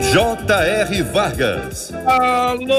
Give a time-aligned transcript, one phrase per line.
[0.00, 1.02] J.R.
[1.02, 1.92] Vargas.
[2.06, 2.78] Alô,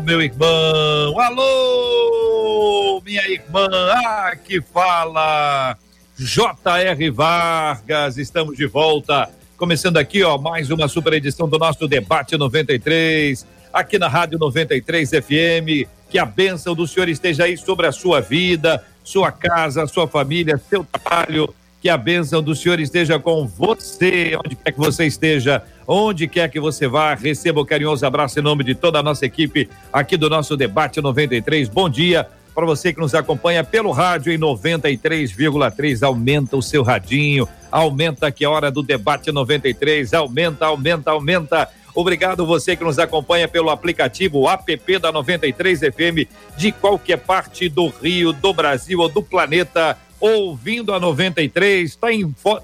[0.00, 1.20] meu irmão.
[1.20, 3.68] Alô, minha irmã.
[3.92, 5.76] Ah, que fala.
[6.16, 7.10] J.R.
[7.10, 8.16] Vargas.
[8.16, 9.28] Estamos de volta.
[9.56, 15.10] Começando aqui, ó, mais uma super edição do nosso debate 93 aqui na Rádio 93
[15.10, 15.86] FM.
[16.08, 20.58] Que a bênção do Senhor esteja aí sobre a sua vida, sua casa, sua família,
[20.68, 21.54] seu trabalho.
[21.80, 26.50] Que a bênção do Senhor esteja com você, onde quer que você esteja, onde quer
[26.50, 27.14] que você vá.
[27.14, 30.56] Receba o um carinhoso abraço em nome de toda a nossa equipe aqui do nosso
[30.56, 31.68] Debate 93.
[31.68, 36.02] Bom dia para você que nos acompanha pelo rádio em 93,3.
[36.02, 40.12] Aumenta o seu radinho, aumenta aqui a hora do Debate 93.
[40.12, 46.72] Aumenta, aumenta, aumenta Obrigado você que nos acompanha pelo aplicativo app da 93 FM de
[46.72, 52.08] qualquer parte do Rio, do Brasil ou do planeta, ouvindo a 93, está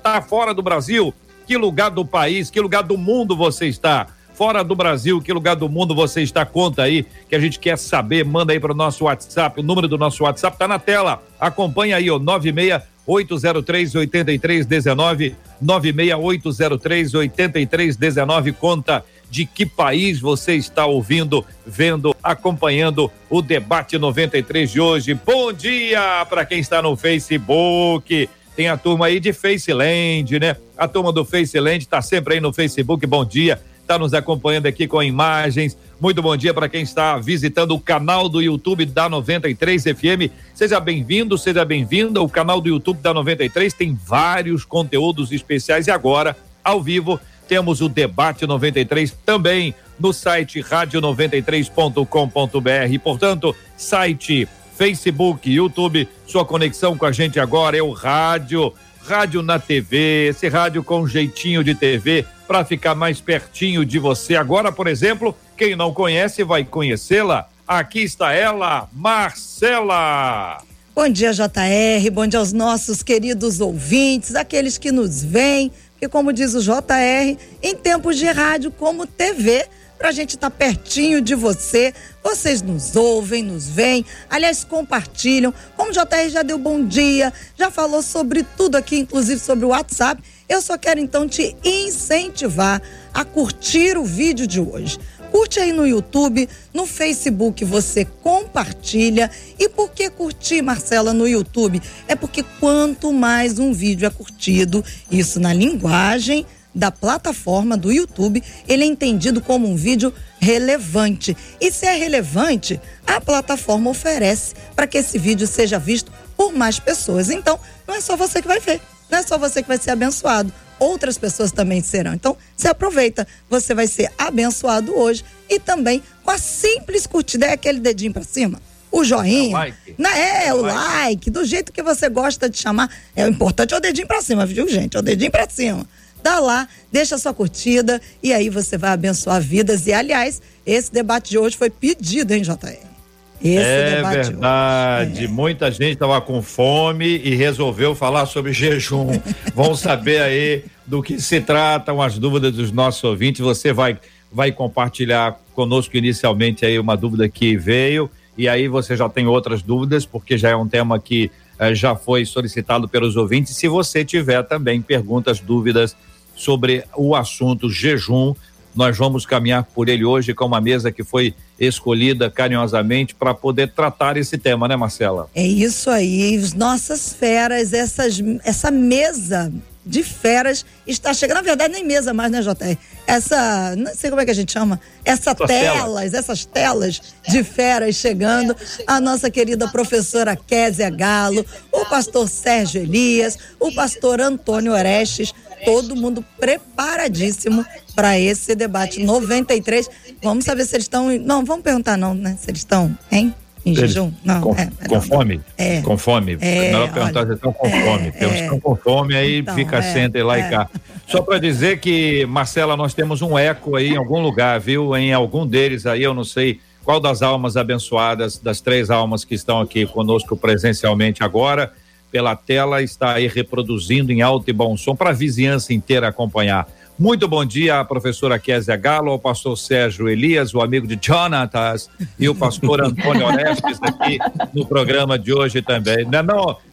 [0.03, 1.15] tá fora do Brasil?
[1.47, 4.09] Que lugar do país, que lugar do mundo você está?
[4.35, 6.45] Fora do Brasil, que lugar do mundo você está?
[6.45, 8.23] Conta aí, que a gente quer saber.
[8.23, 9.61] Manda aí para o nosso WhatsApp.
[9.61, 11.23] O número do nosso WhatsApp está na tela.
[11.41, 21.45] Acompanha aí, ó, 96 803 8319 96803 8319 conta de que país você está ouvindo,
[21.67, 25.15] vendo, acompanhando o debate 93 de hoje.
[25.15, 28.29] Bom dia para quem está no Facebook.
[28.55, 30.57] Tem a turma aí de Faceland, né?
[30.77, 33.07] A turma do Faceland está sempre aí no Facebook.
[33.07, 33.61] Bom dia.
[33.87, 35.77] Está nos acompanhando aqui com imagens.
[36.01, 40.33] Muito bom dia para quem está visitando o canal do YouTube da 93 FM.
[40.55, 42.21] Seja bem-vindo, seja bem-vinda.
[42.21, 47.81] O canal do YouTube da 93 tem vários conteúdos especiais e agora, ao vivo, temos
[47.81, 52.99] o Debate 93 também no site rádio93.com.br.
[53.03, 59.59] Portanto, site, Facebook, YouTube, sua conexão com a gente agora é o rádio, rádio na
[59.59, 64.37] TV, esse rádio com jeitinho de TV para ficar mais pertinho de você.
[64.37, 67.49] Agora, por exemplo, quem não conhece vai conhecê-la.
[67.67, 70.63] Aqui está ela, Marcela.
[70.95, 72.11] Bom dia, JR.
[72.13, 75.71] Bom dia aos nossos queridos ouvintes, aqueles que nos veem
[76.01, 79.67] e como diz o JR, em tempos de rádio como TV,
[79.99, 81.93] para a gente estar tá pertinho de você.
[82.23, 85.55] Vocês nos ouvem, nos veem, aliás, compartilham.
[85.77, 89.69] Como o JR já deu bom dia, já falou sobre tudo aqui, inclusive sobre o
[89.69, 90.23] WhatsApp.
[90.49, 92.81] Eu só quero então te incentivar
[93.13, 94.99] a curtir o vídeo de hoje.
[95.37, 99.31] Curte aí no YouTube, no Facebook você compartilha.
[99.59, 101.83] E por que curtir, Marcela, no YouTube?
[102.09, 108.43] É porque quanto mais um vídeo é curtido, isso na linguagem da plataforma do YouTube,
[108.67, 110.11] ele é entendido como um vídeo
[110.41, 111.37] relevante.
[111.61, 116.79] E se é relevante, a plataforma oferece para que esse vídeo seja visto por mais
[116.79, 117.29] pessoas.
[117.29, 118.81] Então, não é só você que vai ver,
[119.11, 122.15] não é só você que vai ser abençoado outras pessoas também serão.
[122.15, 127.53] Então, se aproveita, você vai ser abençoado hoje e também com a simples curtida, é
[127.53, 128.61] aquele dedinho para cima,
[128.91, 130.47] o joinha, é o like, né?
[130.47, 130.79] é, o like.
[130.79, 132.91] like, do jeito que você gosta de chamar.
[133.15, 134.97] É o importante é o dedinho para cima, viu, gente?
[134.97, 135.87] É o dedinho para cima.
[136.23, 139.87] Dá lá, deixa a sua curtida e aí você vai abençoar vidas.
[139.87, 142.96] E aliás, esse debate de hoje foi pedido, hein, JR?
[143.41, 145.25] Esse é verdade.
[145.25, 145.29] É.
[145.29, 149.21] Muita gente estava com fome e resolveu falar sobre jejum.
[149.55, 153.41] Vão saber aí do que se tratam as dúvidas dos nossos ouvintes.
[153.41, 153.99] Você vai,
[154.33, 159.63] vai compartilhar conosco inicialmente aí uma dúvida que veio e aí você já tem outras
[159.63, 163.57] dúvidas, porque já é um tema que eh, já foi solicitado pelos ouvintes.
[163.57, 165.97] Se você tiver também perguntas, dúvidas
[166.35, 168.35] sobre o assunto jejum,
[168.75, 173.73] nós vamos caminhar por ele hoje com uma mesa que foi escolhida carinhosamente para poder
[173.73, 175.29] tratar esse tema, né, Marcela?
[175.35, 176.41] É isso aí.
[176.55, 179.53] Nossas feras, essas, essa mesa
[179.87, 181.37] de feras está chegando.
[181.37, 182.77] Na verdade, nem mesa mais, né, JR?
[183.07, 187.03] Essa, não sei como é que a gente chama, essa essas telas, telas, essas telas
[187.29, 188.57] de feras chegando.
[188.87, 195.33] A nossa querida professora Késia Galo, o pastor Sérgio Elias, o pastor Antônio Orestes
[195.65, 199.89] todo mundo preparadíssimo para esse debate 93.
[200.23, 201.09] Vamos saber se eles estão.
[201.19, 202.37] Não, vamos perguntar, não, né?
[202.41, 203.35] Se eles estão, hein?
[203.67, 204.13] Em eles, jejum?
[204.23, 205.41] Não, com, é, com fome?
[205.59, 205.83] É.
[205.83, 206.39] Com fome.
[206.41, 208.13] É, Melhor perguntar olha, se estão com é, fome.
[208.15, 210.49] É, estão com fome, aí então, fica é, senta lá e é.
[210.49, 210.71] cá.
[211.09, 214.97] Só para dizer que, Marcela, nós temos um eco aí em algum lugar, viu?
[214.97, 219.35] Em algum deles aí, eu não sei qual das almas abençoadas, das três almas que
[219.35, 221.73] estão aqui conosco presencialmente agora
[222.13, 226.69] pela tela, está aí reproduzindo em alto e bom som para a vizinhança inteira acompanhar.
[226.99, 231.91] Muito bom dia, a professora Kézia Galo, ao pastor Sérgio Elias, o amigo de Jonatas,
[232.19, 234.19] e o pastor Antônio Orestes aqui
[234.55, 236.07] no programa de hoje também.
[236.07, 236.19] Não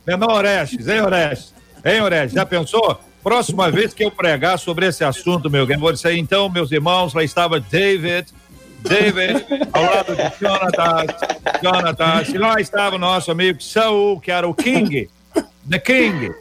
[0.08, 1.54] é não, é Orestes, hein, Orestes?
[1.84, 2.98] Hein, Orestes, já pensou?
[3.22, 7.14] Próxima vez que eu pregar sobre esse assunto, meu, eu vou dizer, então, meus irmãos,
[7.14, 8.28] lá estava David,
[8.80, 11.16] David, ao lado de Jonatas,
[11.62, 15.10] Jonatas, e lá estava o nosso amigo Saul, que era o King,
[15.70, 16.32] the King,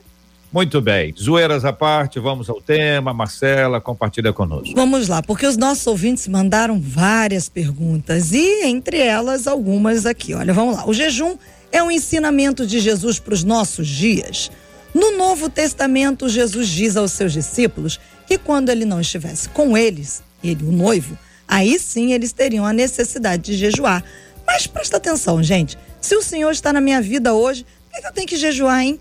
[0.53, 3.15] muito bem, zoeiras à parte, vamos ao tema.
[3.15, 4.75] Marcela, compartilha conosco.
[4.75, 10.35] Vamos lá, porque os nossos ouvintes mandaram várias perguntas e entre elas algumas aqui.
[10.35, 10.87] Olha, vamos lá.
[10.87, 11.37] O jejum
[11.73, 14.51] é um ensinamento de Jesus para os nossos dias.
[14.95, 20.23] No Novo Testamento, Jesus diz aos seus discípulos que quando ele não estivesse com eles,
[20.45, 21.17] ele, o noivo,
[21.49, 24.05] aí sim eles teriam a necessidade de jejuar.
[24.47, 25.79] Mas presta atenção, gente.
[25.99, 29.01] Se o Senhor está na minha vida hoje, por que eu tenho que jejuar, hein?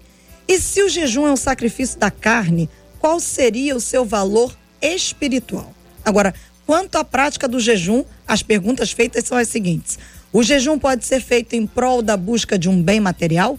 [0.52, 2.70] E se o jejum é um sacrifício da carne,
[3.00, 5.74] qual seria o seu valor espiritual?
[6.04, 6.34] Agora,
[6.66, 9.98] quanto à prática do jejum, as perguntas feitas são as seguintes:
[10.34, 13.58] o jejum pode ser feito em prol da busca de um bem material?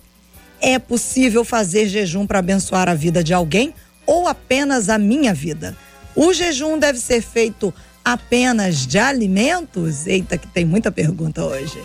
[0.61, 3.73] É possível fazer jejum para abençoar a vida de alguém
[4.05, 5.75] ou apenas a minha vida?
[6.15, 7.73] O jejum deve ser feito
[8.05, 10.07] apenas de alimentos?
[10.07, 11.81] Eita, que tem muita pergunta hoje.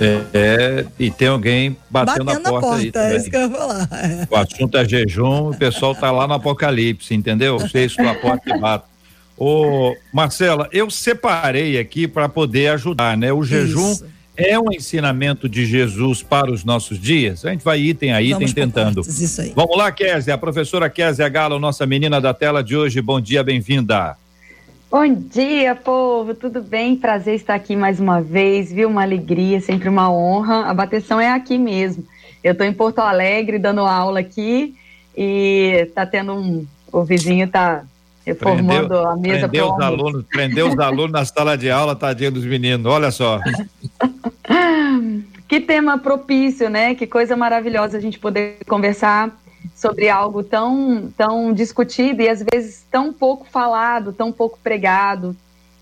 [0.00, 3.12] É, é, e tem alguém batendo, batendo na porta, porta aí também.
[3.12, 3.88] É isso que eu ia falar.
[4.30, 7.58] O assunto é jejum, o pessoal tá lá no apocalipse, entendeu?
[7.58, 8.88] Vocês com a porta e batem.
[9.36, 13.32] Ô, Marcela, eu separei aqui para poder ajudar, né?
[13.32, 14.06] O jejum Isso.
[14.36, 17.44] é um ensinamento de Jesus para os nossos dias.
[17.44, 19.02] A gente vai item a item Vamos tentando.
[19.54, 23.00] Vamos lá, Kézia, a professora Kézia Galo, nossa menina da tela de hoje.
[23.00, 24.16] Bom dia, bem-vinda.
[24.90, 26.96] Bom dia, povo, tudo bem?
[26.96, 28.88] Prazer estar aqui mais uma vez, viu?
[28.88, 30.64] Uma alegria, sempre uma honra.
[30.64, 32.06] A bateção é aqui mesmo.
[32.42, 34.74] Eu estou em Porto Alegre dando aula aqui
[35.14, 36.66] e tá tendo um.
[36.90, 37.84] O vizinho tá
[38.24, 42.32] reformando prendeu, a mesa prendeu os alunos, prendeu os alunos na sala de aula, tadinho
[42.32, 43.40] dos meninos, olha só.
[45.46, 46.94] que tema propício, né?
[46.94, 49.38] Que coisa maravilhosa a gente poder conversar
[49.74, 55.36] sobre algo tão, tão discutido e às vezes tão pouco falado, tão pouco pregado.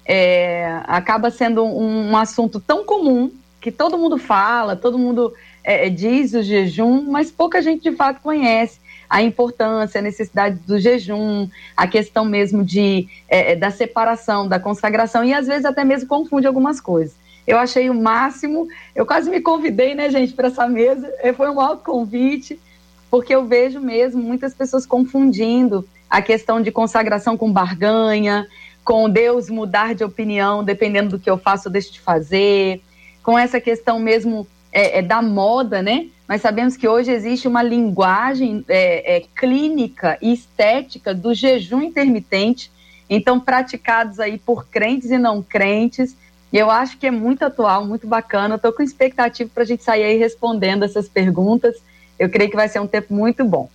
[0.05, 5.32] É, acaba sendo um, um, assunto tão comum que todo mundo fala, todo mundo
[5.64, 8.78] é, diz o jejum, mas pouca gente de fato conhece
[9.08, 14.61] a importância, a necessidade do jejum, a questão mesmo de, é, é da separação, da
[14.61, 17.17] consagração e às vezes até mesmo confunde algumas coisas.
[17.46, 21.61] Eu achei o máximo, eu quase me convidei, né, gente, para essa mesa, foi um
[21.61, 22.61] alto convite
[23.10, 28.46] porque eu vejo mesmo muitas pessoas confundindo a questão de consagração com barganha,
[28.84, 32.80] com Deus mudar de opinião dependendo do que eu faço ou deixo de fazer,
[33.22, 36.06] com essa questão mesmo é, é, da moda, né?
[36.28, 42.70] Nós sabemos que hoje existe uma linguagem é, é clínica e estética do jejum intermitente,
[43.08, 46.16] então praticados aí por crentes e não crentes.
[46.52, 48.54] E eu acho que é muito atual, muito bacana.
[48.54, 51.76] Estou com expectativa para a gente sair aí respondendo essas perguntas
[52.18, 53.68] eu creio que vai ser um tempo muito bom.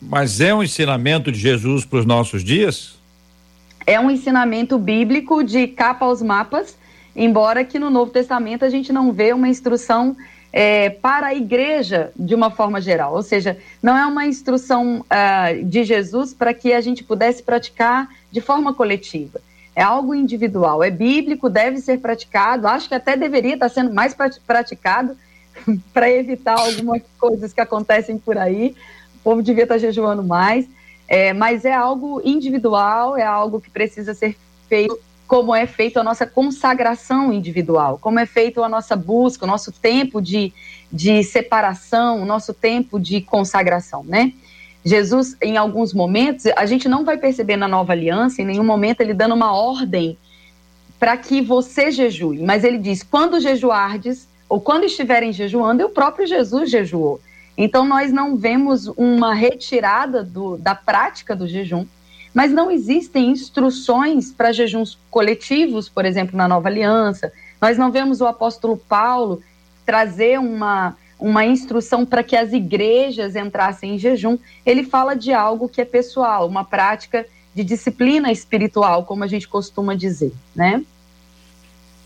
[0.00, 2.98] Mas é um ensinamento de Jesus para os nossos dias?
[3.86, 6.76] É um ensinamento bíblico de capa aos mapas,
[7.14, 10.16] embora que no Novo Testamento a gente não vê uma instrução
[10.52, 13.14] é, para a igreja de uma forma geral.
[13.14, 18.08] Ou seja, não é uma instrução uh, de Jesus para que a gente pudesse praticar
[18.30, 19.40] de forma coletiva.
[19.74, 24.14] É algo individual, é bíblico, deve ser praticado, acho que até deveria estar sendo mais
[24.46, 25.16] praticado
[25.92, 28.74] para evitar algumas coisas que acontecem por aí.
[29.16, 30.66] O povo devia estar tá jejuando mais,
[31.08, 34.36] é, mas é algo individual, é algo que precisa ser
[34.68, 39.48] feito como é feito a nossa consagração individual, como é feito a nossa busca, o
[39.48, 40.52] nosso tempo de,
[40.92, 44.32] de separação, o nosso tempo de consagração, né?
[44.84, 49.00] Jesus, em alguns momentos, a gente não vai perceber na nova aliança, em nenhum momento,
[49.00, 50.18] ele dando uma ordem
[51.00, 55.90] para que você jejue, mas ele diz: quando jejuardes, ou quando estiverem jejuando, e o
[55.90, 57.20] próprio Jesus jejuou.
[57.56, 61.86] Então, nós não vemos uma retirada do, da prática do jejum,
[62.32, 67.32] mas não existem instruções para jejuns coletivos, por exemplo, na Nova Aliança.
[67.60, 69.40] Nós não vemos o apóstolo Paulo
[69.86, 74.36] trazer uma, uma instrução para que as igrejas entrassem em jejum.
[74.66, 77.24] Ele fala de algo que é pessoal, uma prática
[77.54, 80.82] de disciplina espiritual, como a gente costuma dizer, né?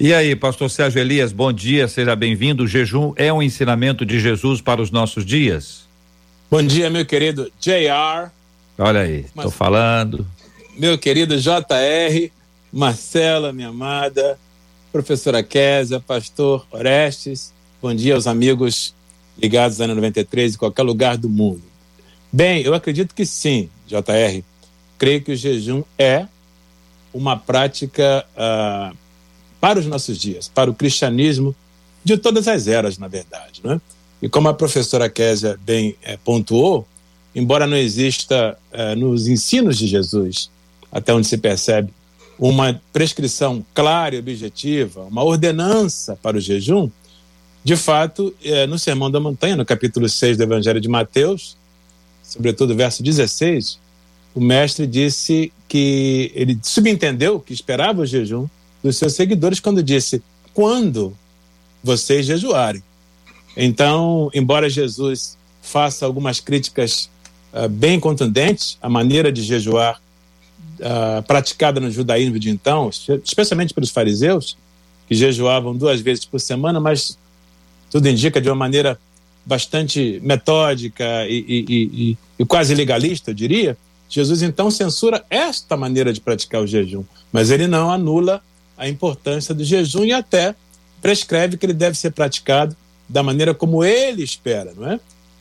[0.01, 2.63] E aí, pastor Sérgio Elias, bom dia, seja bem-vindo.
[2.63, 5.89] O jejum é um ensinamento de Jesus para os nossos dias?
[6.49, 8.31] Bom dia, meu querido JR.
[8.79, 10.25] Olha aí, estou falando.
[10.77, 12.31] Meu querido JR,
[12.73, 14.39] Marcela, minha amada,
[14.93, 17.53] professora Késia, pastor Orestes,
[17.83, 18.95] bom dia aos amigos
[19.37, 21.63] ligados à 93 em qualquer lugar do mundo.
[22.31, 24.45] Bem, eu acredito que sim, JR.
[24.97, 26.29] Creio que o jejum é
[27.13, 28.97] uma prática uh,
[29.61, 31.55] para os nossos dias, para o cristianismo
[32.05, 33.61] de todas as eras, na verdade.
[33.63, 33.81] Né?
[34.23, 36.87] E como a professora Késia bem é, pontuou,
[37.35, 40.51] embora não exista é, nos ensinos de Jesus,
[40.91, 41.93] até onde se percebe,
[42.39, 46.89] uma prescrição clara e objetiva, uma ordenança para o jejum,
[47.65, 51.57] de fato, é, no Sermão da Montanha, no capítulo 6 do Evangelho de Mateus,
[52.23, 53.79] sobretudo verso 16,
[54.35, 58.47] o mestre disse que ele subentendeu que esperava o jejum
[58.83, 60.23] dos seus seguidores quando disse:
[60.55, 61.17] quando
[61.83, 62.83] vocês jejuarem.
[63.57, 67.11] Então, embora Jesus faça algumas críticas
[67.53, 70.01] uh, bem contundentes à maneira de jejuar
[70.81, 72.91] uh, praticada no judaísmo de então,
[73.25, 74.57] especialmente pelos fariseus,
[75.09, 77.19] que jejuavam duas vezes por semana, mas
[77.91, 78.99] tudo indica de uma maneira
[79.45, 83.77] bastante metódica e, e, e, e, quase legalista, eu diria.
[84.09, 88.43] Jesus então censura esta maneira de praticar o jejum, mas ele não anula
[88.79, 90.55] a importância do jejum e até
[91.03, 92.77] prescreve que ele deve ser praticado
[93.09, 95.01] da maneira como ele espera, não é?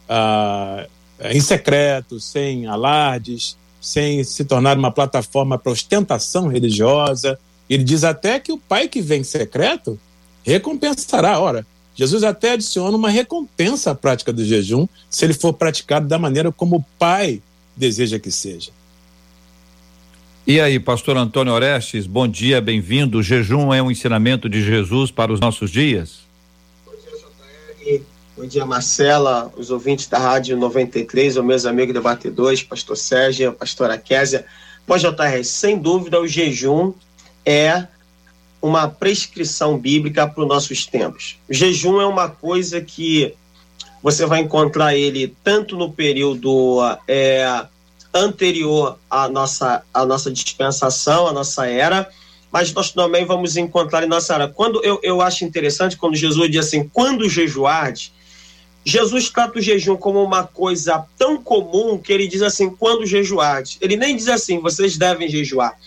[0.10, 0.88] Ah,
[1.32, 7.40] em secreto, sem alardes, sem se tornar uma plataforma para ostentação religiosa.
[7.70, 10.00] Ele diz até que o pai que vem em secreto
[10.44, 11.40] recompensará.
[11.40, 11.66] Ora,
[11.96, 16.52] Jesus até adiciona uma recompensa à prática do jejum se ele for praticado da maneira
[16.52, 17.42] como o pai
[17.76, 18.72] deseja que seja.
[20.48, 23.22] E aí, pastor Antônio Orestes, bom dia, bem-vindo.
[23.22, 26.20] Jejum é um ensinamento de Jesus para os nossos dias?
[28.38, 33.98] Bom dia, Marcela, os ouvintes da Rádio 93, os meus amigos debatedores, pastor Sérgio, pastora
[33.98, 34.46] Késia.
[34.88, 36.94] Bom, JR, sem dúvida, o jejum
[37.46, 37.86] é
[38.62, 41.38] uma prescrição bíblica para os nossos tempos.
[41.50, 43.34] O jejum é uma coisa que
[44.02, 47.66] você vai encontrar ele tanto no período é,
[48.14, 52.10] anterior à nossa, à nossa dispensação, à nossa era,
[52.52, 54.48] mas nós também vamos encontrar em nossa era.
[54.48, 58.12] Quando eu, eu acho interessante quando Jesus diz assim: quando jejuardes,
[58.86, 63.78] Jesus trata o jejum como uma coisa tão comum que ele diz assim: quando jejuardes.
[63.82, 65.78] Ele nem diz assim, vocês devem jejuar.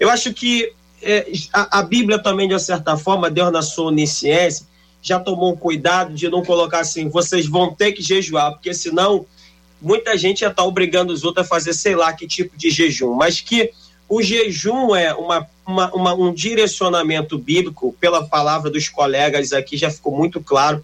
[0.00, 3.86] Eu acho que é, a, a, Bíblia também, de uma certa forma, Deus na sua
[3.86, 4.66] onisciência,
[5.02, 9.26] já tomou um cuidado de não colocar assim, vocês vão ter que jejuar, porque senão
[9.80, 13.14] muita gente ia estar obrigando os outros a fazer sei lá que tipo de jejum,
[13.14, 13.70] mas que
[14.08, 19.90] o jejum é uma, uma, uma um direcionamento bíblico, pela palavra dos colegas aqui já
[19.90, 20.82] ficou muito claro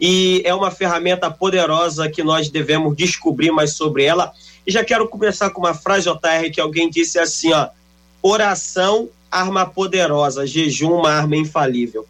[0.00, 4.32] e é uma ferramenta poderosa que nós devemos descobrir mais sobre ela.
[4.66, 7.68] E já quero começar com uma frase, JR, que alguém disse assim, ó,
[8.22, 12.06] oração, arma poderosa, jejum, uma arma infalível.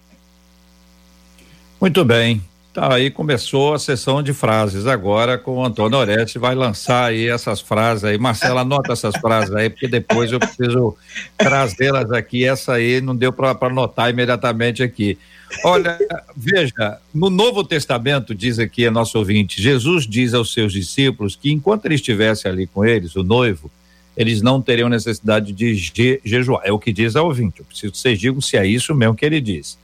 [1.81, 2.43] Muito bem.
[2.73, 7.27] Tá, aí começou a sessão de frases agora com o Antônio Oreste vai lançar aí
[7.27, 8.19] essas frases aí.
[8.19, 10.95] Marcela, anota essas frases aí, porque depois eu preciso
[11.37, 12.45] trazê-las aqui.
[12.45, 15.19] Essa aí não deu para anotar imediatamente aqui.
[15.65, 15.99] Olha,
[16.37, 21.51] veja, no Novo Testamento, diz aqui a nosso ouvinte, Jesus diz aos seus discípulos que
[21.51, 23.71] enquanto ele estivesse ali com eles, o noivo,
[24.15, 26.63] eles não teriam necessidade de je jejuar.
[26.65, 27.61] É o que diz a ouvinte.
[27.61, 29.79] Eu preciso que vocês digam se é isso mesmo que ele diz.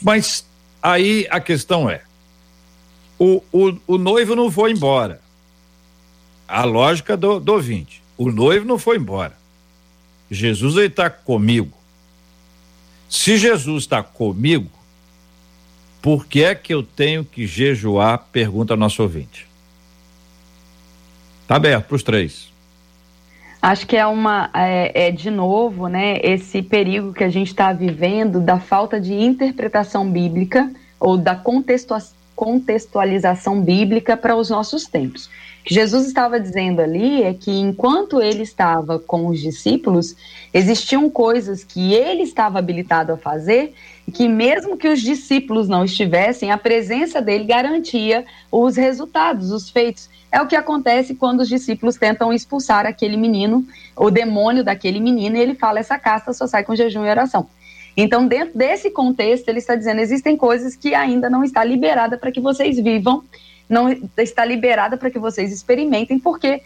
[0.00, 0.46] Mas
[0.82, 2.02] aí a questão é:
[3.18, 5.20] o, o, o noivo não foi embora.
[6.46, 8.02] A lógica do, do ouvinte.
[8.16, 9.36] O noivo não foi embora.
[10.30, 11.76] Jesus está comigo.
[13.08, 14.70] Se Jesus está comigo,
[16.02, 18.26] por que é que eu tenho que jejuar?
[18.32, 19.48] Pergunta nosso ouvinte.
[21.46, 22.52] Tá aberto para os três.
[23.60, 27.72] Acho que é uma é, é, de novo, né, esse perigo que a gente está
[27.72, 32.23] vivendo da falta de interpretação bíblica ou da contextualização
[33.60, 35.26] bíblica para os nossos tempos.
[35.26, 40.14] O que Jesus estava dizendo ali é que enquanto ele estava com os discípulos,
[40.52, 43.72] existiam coisas que ele estava habilitado a fazer
[44.06, 49.70] e que mesmo que os discípulos não estivessem, a presença dele garantia os resultados, os
[49.70, 50.10] feitos.
[50.30, 53.64] É o que acontece quando os discípulos tentam expulsar aquele menino,
[53.96, 57.48] o demônio daquele menino, e ele fala: essa casta só sai com jejum e oração.
[57.96, 62.32] Então, dentro desse contexto, ele está dizendo: existem coisas que ainda não está liberada para
[62.32, 63.22] que vocês vivam,
[63.68, 66.62] não está liberada para que vocês experimentem, porque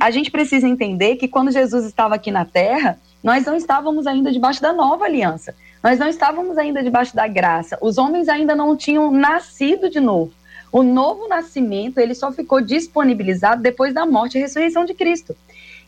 [0.00, 4.32] a gente precisa entender que quando Jesus estava aqui na Terra, nós não estávamos ainda
[4.32, 5.54] debaixo da nova aliança.
[5.82, 7.76] Nós não estávamos ainda debaixo da graça.
[7.80, 10.32] Os homens ainda não tinham nascido de novo.
[10.70, 15.36] O novo nascimento, ele só ficou disponibilizado depois da morte e ressurreição de Cristo.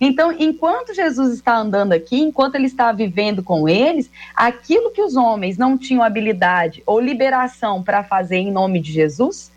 [0.01, 5.17] Então, enquanto Jesus está andando aqui, enquanto ele está vivendo com eles, aquilo que os
[5.17, 9.53] homens não tinham habilidade ou liberação para fazer em nome de Jesus,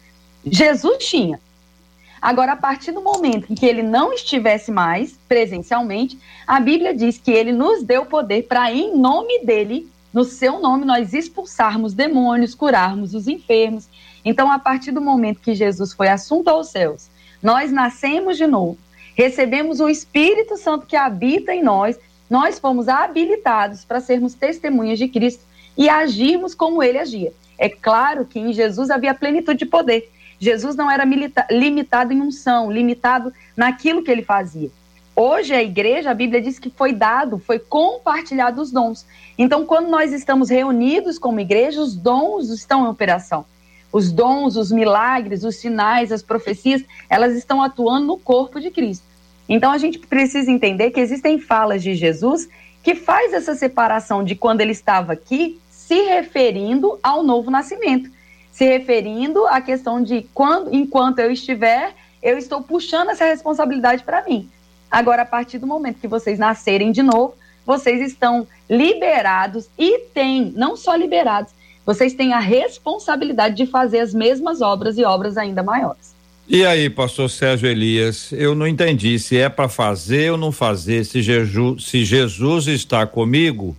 [0.46, 1.40] Jesus tinha.
[2.22, 7.18] Agora, a partir do momento em que ele não estivesse mais presencialmente, a Bíblia diz
[7.18, 12.56] que ele nos deu poder para, em nome dele, no seu nome, nós expulsarmos demônios,
[12.56, 13.88] curarmos os enfermos.
[14.26, 17.08] Então, a partir do momento que Jesus foi assunto aos céus,
[17.42, 18.78] nós nascemos de novo,
[19.18, 25.08] recebemos o Espírito Santo que habita em nós, nós fomos habilitados para sermos testemunhas de
[25.08, 25.44] Cristo
[25.76, 27.34] e agirmos como ele agia.
[27.58, 30.12] É claro que em Jesus havia plenitude de poder.
[30.40, 31.04] Jesus não era
[31.50, 34.70] limitado em unção, limitado naquilo que ele fazia.
[35.16, 39.04] Hoje a igreja, a Bíblia diz que foi dado, foi compartilhado os dons.
[39.36, 43.44] Então, quando nós estamos reunidos como igreja, os dons estão em operação.
[43.92, 49.07] Os dons, os milagres, os sinais, as profecias, elas estão atuando no corpo de Cristo.
[49.48, 52.50] Então a gente precisa entender que existem falas de Jesus
[52.84, 58.10] que faz essa separação de quando ele estava aqui, se referindo ao novo nascimento,
[58.52, 64.24] se referindo à questão de quando, enquanto eu estiver, eu estou puxando essa responsabilidade para
[64.24, 64.50] mim.
[64.90, 67.36] Agora, a partir do momento que vocês nascerem de novo,
[67.66, 71.52] vocês estão liberados e têm, não só liberados,
[71.86, 76.17] vocês têm a responsabilidade de fazer as mesmas obras e obras ainda maiores.
[76.50, 81.06] E aí, pastor Sérgio Elias, eu não entendi se é para fazer ou não fazer,
[81.06, 83.76] se, Jeju, se Jesus está comigo,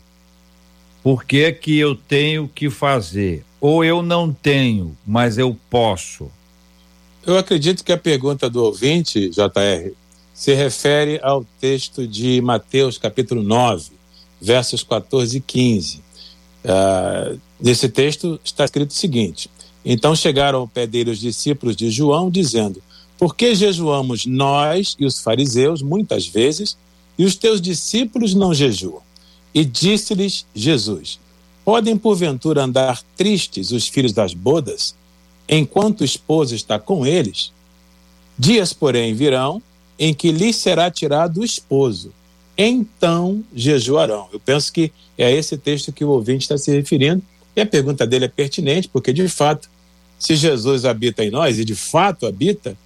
[1.03, 3.43] por que que eu tenho que fazer?
[3.59, 6.31] Ou eu não tenho, mas eu posso?
[7.27, 9.91] Eu acredito que a pergunta do ouvinte, JR,
[10.35, 13.93] se refere ao texto de Mateus, capítulo 9,
[14.39, 16.03] versos 14 e 15.
[16.65, 19.51] Uh, nesse texto está escrito o seguinte:
[19.85, 22.83] então chegaram ao pé dele os discípulos de João, dizendo:
[23.19, 26.77] Por que jejuamos nós e os fariseus muitas vezes,
[27.19, 29.03] e os teus discípulos não jejuam?
[29.55, 31.19] E disse-lhes Jesus:
[31.65, 34.95] Podem porventura andar tristes os filhos das bodas,
[35.49, 37.53] enquanto o esposo está com eles?
[38.39, 39.61] Dias, porém, virão
[39.99, 42.13] em que lhes será tirado o esposo,
[42.57, 44.29] então jejuarão.
[44.33, 47.23] Eu penso que é a esse texto que o ouvinte está se referindo,
[47.59, 49.69] e a pergunta dele é pertinente, porque de fato
[50.17, 52.77] se Jesus habita em nós, e de fato habita,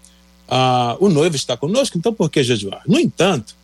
[0.48, 2.82] ah, o noivo está conosco, então por que jejuar?
[2.86, 3.54] No entanto,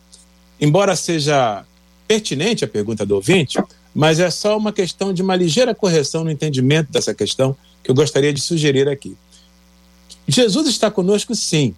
[0.61, 1.65] embora seja
[2.07, 3.59] pertinente a pergunta do ouvinte,
[3.93, 7.95] mas é só uma questão de uma ligeira correção no entendimento dessa questão que eu
[7.95, 9.17] gostaria de sugerir aqui.
[10.27, 11.75] Jesus está conosco, sim,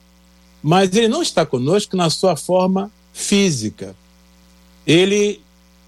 [0.61, 3.95] mas ele não está conosco na sua forma física.
[4.85, 5.39] Ele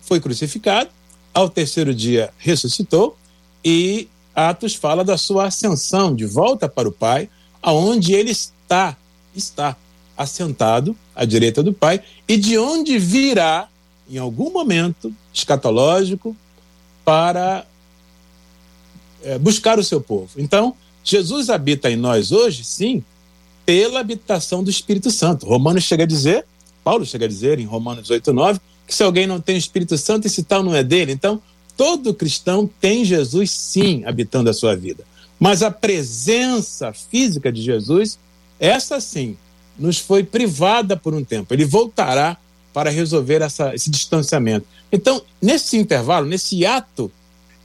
[0.02, 0.90] foi crucificado,
[1.34, 3.18] ao terceiro dia ressuscitou
[3.64, 7.30] e Atos fala da sua ascensão de volta para o Pai,
[7.62, 8.98] aonde ele está,
[9.36, 9.78] está
[10.18, 13.68] assentado à direita do Pai, e de onde virá,
[14.10, 16.36] em algum momento escatológico,
[17.06, 17.66] para
[19.24, 20.30] é, buscar o seu povo.
[20.38, 23.04] Então, Jesus habita em nós hoje, sim,
[23.66, 25.46] pela habitação do Espírito Santo.
[25.46, 26.46] Romanos chega a dizer,
[26.84, 29.98] Paulo chega a dizer em Romanos 8, 9, que se alguém não tem o Espírito
[29.98, 31.12] Santo, esse tal não é dele.
[31.12, 31.42] Então,
[31.76, 35.04] Todo cristão tem Jesus, sim, habitando a sua vida.
[35.40, 38.18] Mas a presença física de Jesus,
[38.60, 39.36] essa sim,
[39.78, 41.54] nos foi privada por um tempo.
[41.54, 42.38] Ele voltará
[42.72, 44.66] para resolver essa, esse distanciamento.
[44.92, 47.12] Então, nesse intervalo, nesse ato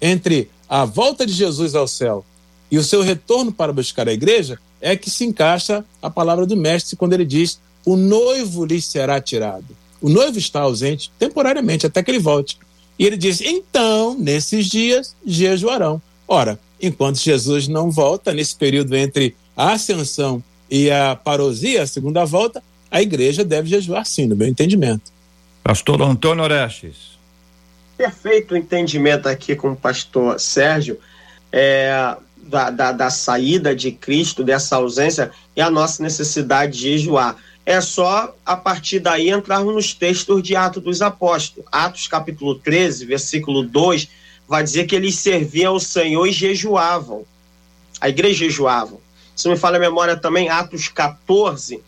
[0.01, 2.25] entre a volta de Jesus ao céu
[2.71, 6.57] e o seu retorno para buscar a igreja, é que se encaixa a palavra do
[6.57, 9.77] Mestre quando ele diz: O noivo lhe será tirado.
[10.01, 12.59] O noivo está ausente temporariamente até que ele volte.
[12.99, 16.03] E ele diz: então, nesses dias, jejuarão.
[16.27, 22.25] Ora, enquanto Jesus não volta, nesse período entre a ascensão e a parousia, a segunda
[22.25, 25.13] volta, a igreja deve jejuar sim, no meu entendimento.
[25.63, 27.19] Pastor Antônio Orestes.
[27.97, 30.99] Perfeito entendimento aqui com o pastor Sérgio.
[31.53, 32.17] É,
[32.49, 37.37] da, da, da, saída de Cristo, dessa ausência, e a nossa necessidade de jejuar
[37.69, 41.69] é só a partir daí entrarmos nos textos de Atos dos Apóstolos.
[41.71, 44.09] Atos capítulo 13, versículo 2,
[44.49, 47.27] vai dizer que eles serviam ao Senhor e jejuavam.
[48.01, 48.97] A igreja jejuava.
[49.37, 51.83] Se me fala a memória também, Atos 14,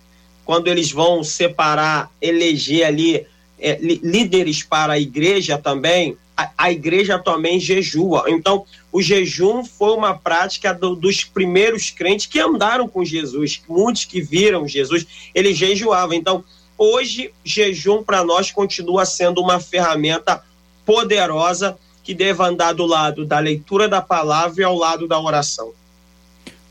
[0.45, 3.27] quando eles vão separar, eleger ali
[3.59, 8.25] é, líderes para a igreja também, a, a, igreja também jejua.
[8.29, 14.05] Então, o jejum foi uma prática do, dos primeiros crentes que andaram com Jesus, muitos
[14.05, 16.15] que viram Jesus, eles jejuavam.
[16.15, 16.45] Então,
[16.77, 20.43] hoje, jejum para nós continua sendo uma ferramenta
[20.85, 25.73] poderosa que deve andar do lado da leitura da palavra e ao lado da oração.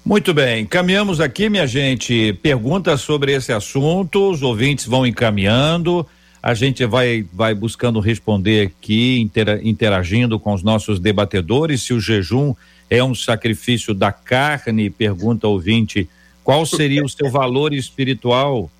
[0.04, 2.34] Muito bem, caminhamos aqui, minha gente.
[2.42, 6.06] Perguntas sobre esse assunto, os ouvintes vão encaminhando.
[6.42, 12.00] A gente vai, vai buscando responder aqui, intera, interagindo com os nossos debatedores, se o
[12.00, 12.54] jejum
[12.90, 14.90] é um sacrifício da carne?
[14.90, 16.10] Pergunta ouvinte.
[16.44, 18.72] Qual seria o seu valor espiritual?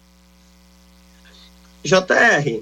[1.84, 2.62] JR,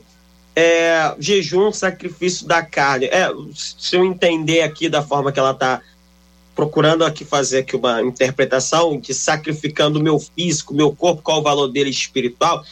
[0.55, 3.05] é, jejum, sacrifício da carne.
[3.05, 5.81] É, se eu entender aqui da forma que ela está
[6.55, 11.67] procurando aqui fazer aqui uma interpretação de sacrificando meu físico, meu corpo, qual o valor
[11.67, 12.65] dele espiritual.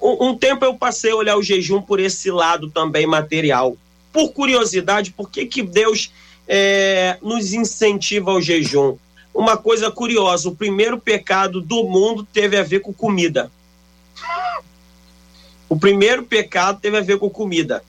[0.00, 3.76] Um, um tempo eu passei a olhar o jejum por esse lado também material.
[4.12, 6.12] Por curiosidade, por que, que Deus
[6.46, 8.96] é, nos incentiva ao jejum?
[9.34, 13.50] Uma coisa curiosa: o primeiro pecado do mundo teve a ver com comida.
[15.68, 17.84] O primeiro pecado teve a ver com comida.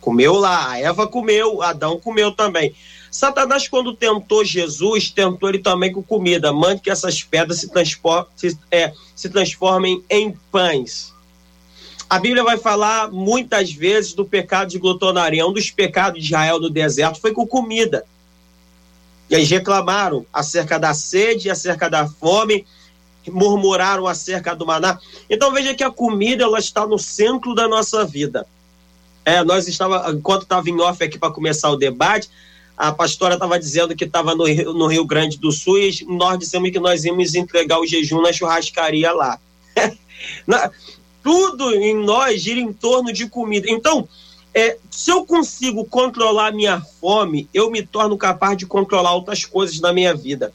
[0.00, 2.74] Comeu lá, Eva comeu, Adão comeu também.
[3.10, 6.52] Satanás, quando tentou Jesus, tentou ele também com comida.
[6.52, 7.70] Mande que essas pedras se,
[8.36, 11.14] se, é, se transformem em pães.
[12.08, 15.46] A Bíblia vai falar muitas vezes do pecado de glutonaria.
[15.46, 18.04] Um dos pecados de Israel no deserto foi com comida.
[19.28, 22.64] E eles reclamaram acerca da sede, acerca da fome,
[23.26, 24.98] murmuraram acerca do maná.
[25.28, 28.46] Então veja que a comida ela está no centro da nossa vida.
[29.24, 32.30] É, nós estava enquanto estava em off aqui para começar o debate,
[32.76, 36.70] a pastora estava dizendo que estava no, no, Rio Grande do Sul e nós dissemos
[36.70, 39.38] que nós íamos entregar o jejum na churrascaria lá.
[40.46, 40.70] na,
[41.22, 43.66] tudo em nós gira em torno de comida.
[43.70, 44.06] Então,
[44.52, 49.80] é, se eu consigo controlar minha fome, eu me torno capaz de controlar outras coisas
[49.80, 50.52] na minha vida.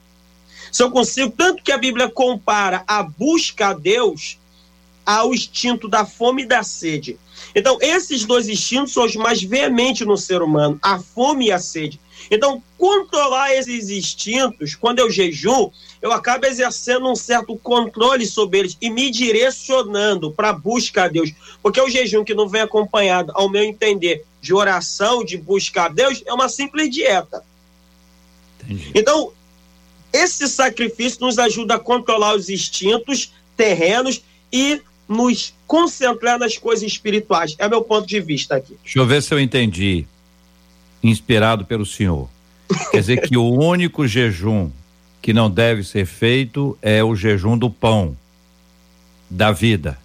[0.71, 4.39] Se eu consigo, tanto que a Bíblia compara a busca a Deus
[5.05, 7.17] ao instinto da fome e da sede.
[7.53, 11.59] Então, esses dois instintos são os mais veementes no ser humano, a fome e a
[11.59, 11.99] sede.
[12.31, 15.69] Então, controlar esses instintos, quando eu jejum,
[16.01, 21.07] eu acabo exercendo um certo controle sobre eles e me direcionando para a busca a
[21.09, 21.33] Deus.
[21.61, 25.89] Porque o jejum que não vem acompanhado, ao meu entender, de oração, de buscar a
[25.89, 27.43] Deus, é uma simples dieta.
[28.63, 28.91] Entendi.
[28.95, 29.33] Então,
[30.13, 37.55] esse sacrifício nos ajuda a controlar os instintos terrenos e nos concentrar nas coisas espirituais.
[37.57, 38.77] É meu ponto de vista aqui.
[38.81, 40.07] Deixa eu ver se eu entendi.
[41.03, 42.29] Inspirado pelo senhor.
[42.91, 44.69] Quer dizer que o único jejum
[45.21, 48.17] que não deve ser feito é o jejum do pão
[49.29, 49.97] da vida.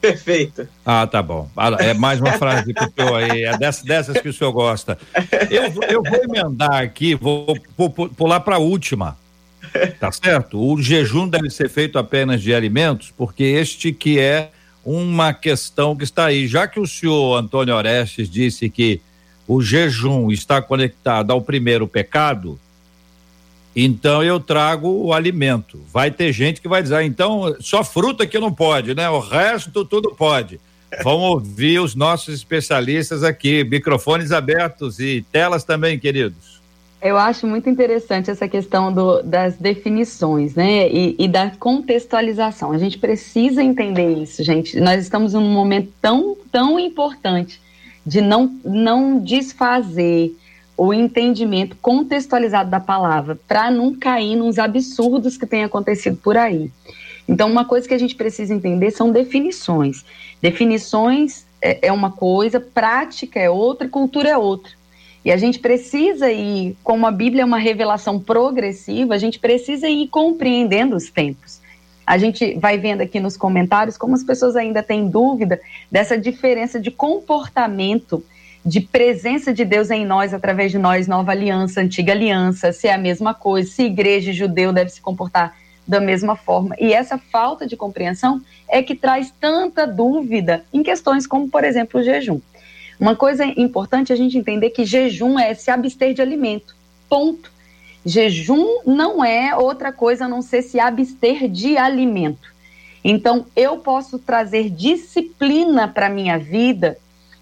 [0.00, 0.68] Perfeito.
[0.86, 1.50] Ah, tá bom.
[1.56, 4.52] Ah, é mais uma frase que o senhor aí, é dessas, dessas que o senhor
[4.52, 4.96] gosta.
[5.50, 9.16] Eu, eu vou emendar aqui, vou, vou pular para a última.
[9.98, 10.58] Tá certo?
[10.60, 14.50] O jejum deve ser feito apenas de alimentos, porque este que é
[14.84, 16.46] uma questão que está aí.
[16.46, 19.00] Já que o senhor Antônio Orestes disse que
[19.48, 22.60] o jejum está conectado ao primeiro pecado,
[23.74, 25.80] então eu trago o alimento.
[25.90, 29.08] Vai ter gente que vai dizer, ah, então só fruta que não pode, né?
[29.08, 30.60] O resto tudo pode.
[31.02, 36.58] Vamos ouvir os nossos especialistas aqui, microfones abertos e telas também, queridos.
[37.00, 40.88] Eu acho muito interessante essa questão do, das definições, né?
[40.88, 42.72] E, e, da contextualização.
[42.72, 44.80] A gente precisa entender isso, gente.
[44.80, 47.60] Nós estamos num momento tão, tão importante
[48.08, 50.34] de não, não desfazer
[50.76, 56.70] o entendimento contextualizado da palavra, para não cair nos absurdos que têm acontecido por aí.
[57.28, 60.06] Então, uma coisa que a gente precisa entender são definições.
[60.40, 64.72] Definições é, é uma coisa, prática é outra, cultura é outra.
[65.22, 69.86] E a gente precisa ir, como a Bíblia é uma revelação progressiva, a gente precisa
[69.86, 71.57] ir compreendendo os tempos.
[72.08, 75.60] A gente vai vendo aqui nos comentários como as pessoas ainda têm dúvida
[75.92, 78.24] dessa diferença de comportamento
[78.64, 82.94] de presença de Deus em nós, através de nós, nova aliança, antiga aliança, se é
[82.94, 85.54] a mesma coisa, se igreja e judeu deve se comportar
[85.86, 86.74] da mesma forma.
[86.78, 92.00] E essa falta de compreensão é que traz tanta dúvida em questões como, por exemplo,
[92.00, 92.40] o jejum.
[92.98, 96.74] Uma coisa importante é a gente entender que jejum é se abster de alimento.
[97.06, 97.57] Ponto.
[98.04, 102.48] Jejum não é outra coisa a não ser se abster de alimento.
[103.04, 106.98] Então, eu posso trazer disciplina para minha vida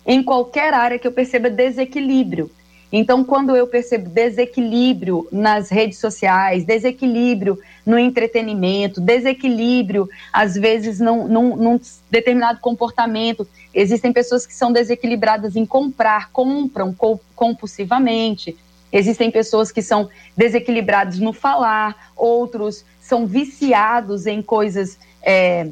[0.06, 2.50] em qualquer área que eu perceba desequilíbrio.
[2.92, 11.26] Então, quando eu percebo desequilíbrio nas redes sociais, desequilíbrio no entretenimento, desequilíbrio, às vezes, num,
[11.26, 16.94] num, num, determinado comportamento, existem pessoas que são desequilibradas em comprar, compram
[17.34, 18.56] compulsivamente,
[18.96, 25.68] existem pessoas que são desequilibradas no falar, outros são viciados em coisas é,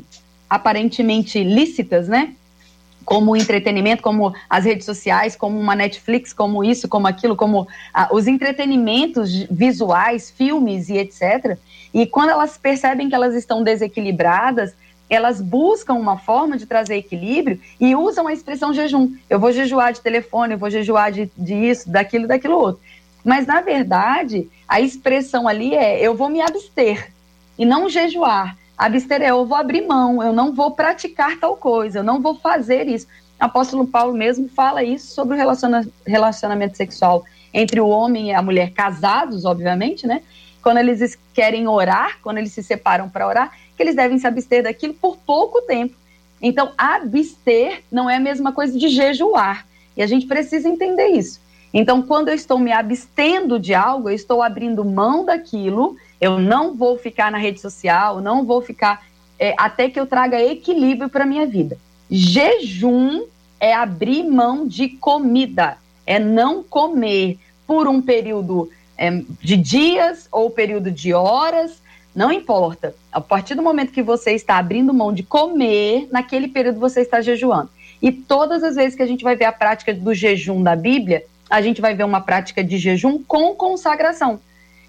[0.49, 2.35] aparentemente lícitas, né?
[3.05, 8.09] como entretenimento, como as redes sociais, como uma Netflix, como isso, como aquilo, como ah,
[8.11, 11.59] os entretenimentos visuais, filmes e etc.
[11.93, 14.75] E quando elas percebem que elas estão desequilibradas,
[15.09, 19.15] elas buscam uma forma de trazer equilíbrio e usam a expressão jejum.
[19.29, 22.81] Eu vou jejuar de telefone, eu vou jejuar de, de isso, daquilo, daquilo outro.
[23.25, 27.11] Mas, na verdade, a expressão ali é: eu vou me abster
[27.59, 28.57] e não jejuar.
[28.77, 32.35] Abster é eu vou abrir mão, eu não vou praticar tal coisa, eu não vou
[32.35, 33.07] fazer isso.
[33.41, 38.35] O apóstolo Paulo mesmo fala isso sobre o relaciona relacionamento sexual entre o homem e
[38.35, 40.23] a mulher, casados, obviamente, né?
[40.61, 44.65] Quando eles querem orar, quando eles se separam para orar, que eles devem se abster
[44.65, 45.95] daquilo por pouco tempo.
[46.43, 49.67] Então, abster não é a mesma coisa de jejuar.
[49.97, 51.41] E a gente precisa entender isso.
[51.77, 56.73] Então, quando eu estou me abstendo de algo, eu estou abrindo mão daquilo, eu não
[56.73, 59.05] vou ficar na rede social, não vou ficar
[59.41, 61.77] é, até que eu traga equilíbrio para minha vida.
[62.09, 63.25] Jejum
[63.59, 69.11] é abrir mão de comida, é não comer por um período é,
[69.43, 71.83] de dias ou período de horas,
[72.15, 72.95] não importa.
[73.11, 77.21] A partir do momento que você está abrindo mão de comer, naquele período você está
[77.21, 77.71] jejuando.
[78.01, 81.25] E todas as vezes que a gente vai ver a prática do jejum da Bíblia,
[81.55, 84.40] a gente vai ver uma prática de jejum com consagração.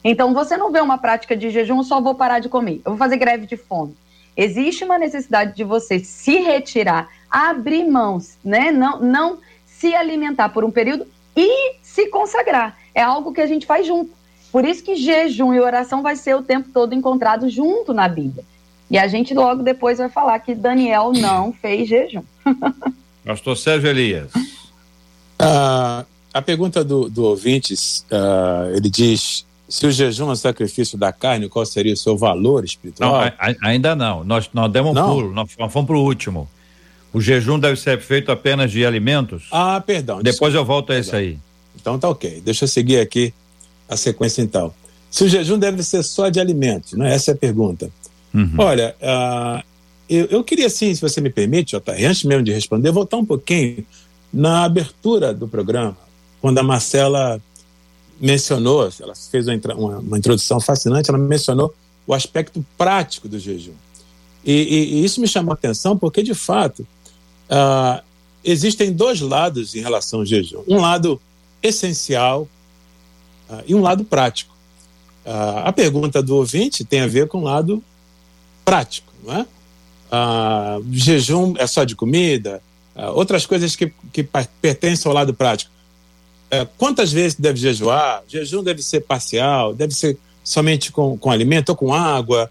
[0.03, 2.97] Então você não vê uma prática de jejum, só vou parar de comer, eu vou
[2.97, 3.95] fazer greve de fome.
[4.35, 8.71] Existe uma necessidade de você se retirar, abrir mãos, né?
[8.71, 11.05] Não, não se alimentar por um período
[11.37, 12.75] e se consagrar.
[12.95, 14.09] É algo que a gente faz junto.
[14.51, 18.43] Por isso que jejum e oração vai ser o tempo todo encontrado junto na Bíblia.
[18.89, 22.23] E a gente logo depois vai falar que Daniel não fez jejum.
[23.23, 24.31] Pastor Sérgio Elias.
[25.37, 31.13] Ah, a pergunta do, do ouvinte, uh, ele diz: se o jejum é sacrifício da
[31.13, 33.09] carne, qual seria o seu valor espiritual?
[33.09, 34.21] Não, a, ainda não.
[34.25, 36.49] Nós, nós demos um pulo, nós fomos para o último.
[37.13, 39.47] O jejum deve ser feito apenas de alimentos?
[39.49, 40.17] Ah, perdão.
[40.17, 41.39] Depois desculpa, eu volto a esse aí.
[41.73, 42.41] Então tá ok.
[42.43, 43.33] Deixa eu seguir aqui
[43.87, 44.73] a sequência então.
[45.09, 47.15] Se o jejum deve ser só de alimentos, né?
[47.15, 47.89] Essa é a pergunta.
[48.33, 48.55] Uhum.
[48.57, 49.63] Olha, uh,
[50.09, 53.25] eu, eu, queria sim, se você me permite, Otávio, antes mesmo de responder, voltar um
[53.25, 53.85] pouquinho
[54.33, 55.95] na abertura do programa,
[56.45, 57.41] quando a Marcela
[58.21, 61.73] mencionou, ela fez uma, uma, introdução fascinante, ela mencionou
[62.05, 63.73] o aspecto prático do jejum.
[64.45, 66.81] E, e, e isso me chamou a atenção porque, de fato,
[67.49, 67.99] uh,
[68.43, 70.61] existem dois lados em relação ao jejum.
[70.67, 71.19] Um lado
[71.63, 72.47] essencial,
[73.49, 74.55] uh, e um lado prático.
[75.25, 77.83] Uh, a pergunta do ouvinte tem a ver com o lado
[78.63, 79.47] prático, não é?
[80.91, 82.61] Jejum é só de comida,
[83.15, 84.23] outras coisas que, que
[84.61, 85.73] pertencem ao lado prático.
[86.77, 88.23] Quantas vezes deve jejuar?
[88.27, 92.49] Jejum deve ser parcial, deve ser somente com, com alimento ou com água.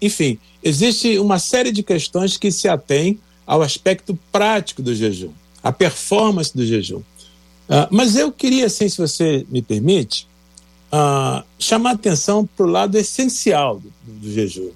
[0.00, 3.18] enfim, existe uma série de questões que se atêm
[3.50, 7.02] ao aspecto prático do jejum, a performance do jejum.
[7.70, 10.24] Uh, mas eu queria, assim, se você me permite,
[10.92, 14.70] uh, chamar atenção para o lado essencial do, do jejum.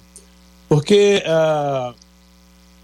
[0.67, 1.95] Porque uh,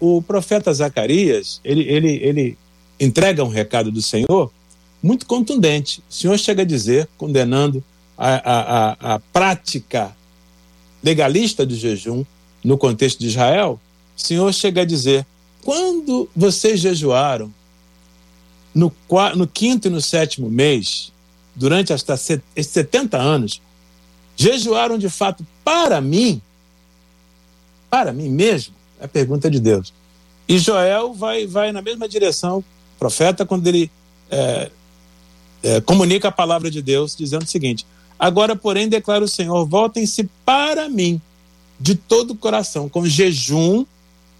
[0.00, 2.58] o profeta Zacarias, ele, ele, ele
[2.98, 4.50] entrega um recado do Senhor
[5.02, 6.02] muito contundente.
[6.08, 7.82] O Senhor chega a dizer, condenando
[8.16, 10.14] a, a, a, a prática
[11.02, 12.24] legalista do jejum
[12.62, 13.80] no contexto de Israel,
[14.16, 15.26] o Senhor chega a dizer:
[15.62, 17.52] quando vocês jejuaram,
[18.74, 18.92] no,
[19.36, 21.12] no quinto e no sétimo mês,
[21.54, 23.60] durante hasta 70 anos,
[24.36, 26.40] jejuaram de fato para mim,
[27.90, 28.74] para mim mesmo?
[29.00, 29.92] É a pergunta de Deus.
[30.48, 32.64] E Joel vai, vai na mesma direção,
[32.98, 33.90] profeta, quando ele
[34.30, 34.70] é,
[35.62, 37.86] é, comunica a palavra de Deus, dizendo o seguinte:
[38.18, 41.20] Agora, porém, declara o Senhor: voltem-se para mim
[41.80, 43.84] de todo o coração, com jejum,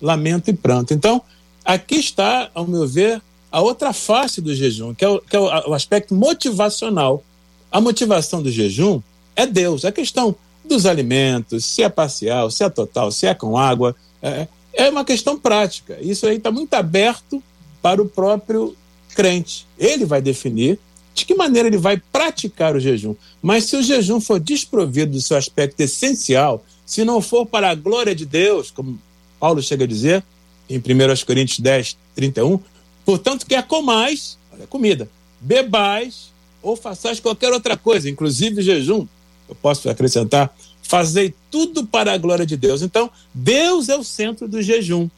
[0.01, 0.95] lamento e pranto.
[0.95, 1.21] Então,
[1.65, 5.41] aqui está, ao meu ver, a outra face do jejum, que é, o, que é
[5.41, 7.25] o, aspecto motivacional.
[7.73, 9.01] A motivação do jejum
[9.35, 9.85] é Deus.
[9.85, 14.47] A questão dos alimentos, se é parcial, se é total, se é com água, é,
[14.73, 15.99] é uma questão prática.
[16.01, 17.43] Isso aí está muito aberto
[17.83, 18.77] para o próprio
[19.15, 19.67] crente.
[19.77, 20.79] Ele vai definir
[21.15, 23.15] de que maneira ele vai praticar o jejum.
[23.43, 27.75] Mas se o jejum for desprovido do seu aspecto essencial, se não for para a
[27.75, 28.99] glória de Deus, como
[29.39, 30.25] Paulo chega a dizer
[30.69, 30.83] em 1
[31.27, 32.59] Coríntios 10, 31,
[33.05, 35.09] Portanto, quer comais, olha, comida,
[35.41, 36.31] bebais
[36.63, 39.07] ou façais qualquer outra coisa, inclusive jejum.
[39.49, 42.83] Eu posso acrescentar, fazei tudo para a glória de Deus.
[42.83, 45.09] Então, Deus é o centro do jejum.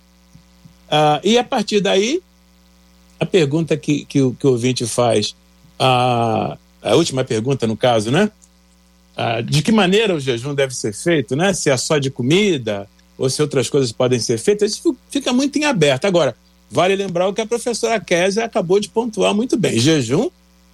[0.90, 2.22] Ah, e a partir daí,
[3.20, 5.37] a pergunta que, que, que o ouvinte faz,
[5.78, 8.30] a, a última pergunta no caso, né?
[9.46, 11.54] De que maneira o jejum deve ser feito, né?
[11.54, 15.56] Se é só de comida ou se outras coisas podem ser feitas, isso fica muito
[15.56, 16.04] em aberto.
[16.04, 16.34] Agora,
[16.74, 19.78] Vale lembrar o que a professora Kézia acabou de pontuar muito bem.
[19.78, 20.28] Jejum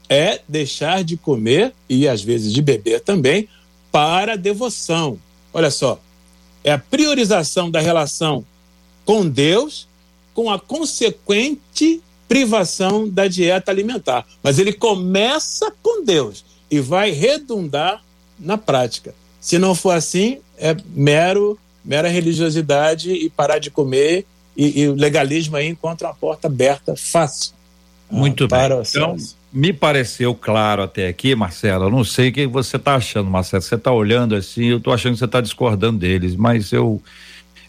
[0.09, 3.47] é deixar de comer e às vezes de beber também
[3.93, 5.19] para devoção.
[5.53, 6.01] Olha só,
[6.65, 8.43] é a priorização da relação
[9.05, 9.87] com Deus
[10.33, 12.01] com a consequente
[12.31, 14.25] privação da dieta alimentar.
[14.41, 18.01] Mas ele começa com Deus e vai redundar
[18.39, 19.13] na prática.
[19.41, 24.25] Se não for assim, é mero, mera religiosidade e parar de comer
[24.57, 27.53] e, o legalismo aí encontra uma porta aberta fácil.
[28.09, 28.81] Muito ah, bem.
[28.89, 29.17] Então,
[29.53, 31.87] me pareceu claro até aqui, Marcelo.
[31.87, 33.63] Eu não sei o que você está achando, Marcelo.
[33.63, 37.03] Você está olhando assim, eu estou achando que você está discordando deles, mas eu.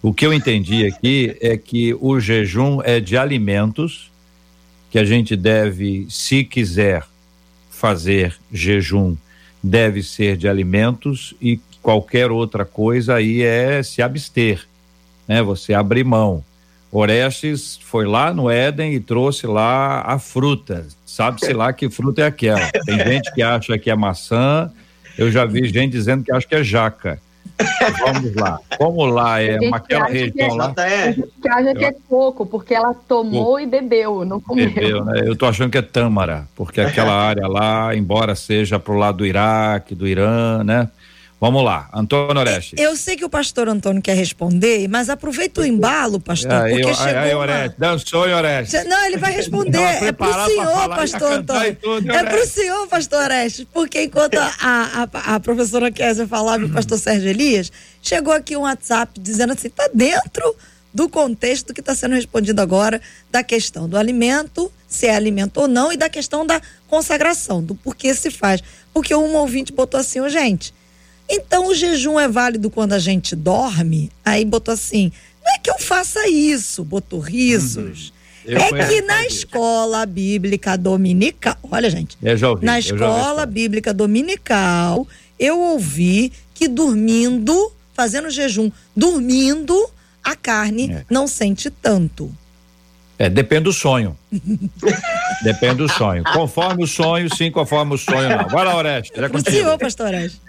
[0.03, 4.10] O que eu entendi aqui é que o jejum é de alimentos
[4.91, 7.03] que a gente deve, se quiser
[7.71, 9.15] fazer jejum,
[9.63, 14.67] deve ser de alimentos e qualquer outra coisa aí é se abster,
[15.27, 15.41] né?
[15.41, 16.43] Você abrir mão.
[16.91, 20.85] Orestes foi lá no Éden e trouxe lá a fruta.
[21.05, 22.69] Sabe-se lá que fruta é aquela.
[22.85, 24.69] Tem gente que acha que é maçã,
[25.17, 27.17] eu já vi gente dizendo que acha que é jaca.
[27.99, 28.59] Vamos lá.
[28.77, 30.73] Como lá é aquela região é, lá.
[30.77, 34.71] A gente acha que é coco, porque ela tomou e bebeu, não comeu.
[34.71, 35.21] Bebeu, né?
[35.25, 39.25] Eu tô achando que é tâmara, porque aquela área lá, embora seja pro lado do
[39.25, 40.89] Iraque, do Irã, né?
[41.41, 42.75] Vamos lá, Antônio Oreste.
[42.77, 46.91] Eu sei que o pastor Antônio quer responder, mas aproveita o embalo, pastor, aí, porque
[46.91, 47.89] eu, chegou aí, Oreste, uma...
[47.89, 48.83] dançou, Oreste.
[48.83, 51.75] Não, ele vai responder, é pro senhor, pastor Antônio.
[51.81, 56.67] Tudo, é pro senhor, pastor Oreste, porque enquanto a, a, a professora Kézia falava e
[56.67, 57.71] o pastor Sérgio Elias,
[58.03, 60.55] chegou aqui um WhatsApp dizendo assim, tá dentro
[60.93, 63.01] do contexto que está sendo respondido agora
[63.31, 67.73] da questão do alimento, se é alimento ou não, e da questão da consagração, do
[67.73, 68.61] porquê se faz.
[68.93, 70.71] Porque um ouvinte botou assim, oh, gente,
[71.31, 74.11] então o jejum é válido quando a gente dorme?
[74.23, 75.11] Aí botou assim:
[75.43, 78.13] não é que eu faça isso, botou risos.
[78.45, 78.55] Uhum.
[78.57, 82.17] É que na escola bíblica dominical, olha gente,
[82.47, 89.89] ouvi, na escola bíblica dominical, eu ouvi que dormindo, fazendo jejum, dormindo,
[90.23, 91.05] a carne é.
[91.09, 92.31] não sente tanto.
[93.17, 94.17] É, depende do sonho.
[95.43, 96.23] depende do sonho.
[96.33, 98.47] Conforme o sonho, sim, conforme o sonho, não.
[98.47, 99.11] Vai lá, Oreste.
[99.15, 99.55] É contigo.
[99.55, 100.41] Senhor, pastor Oreste.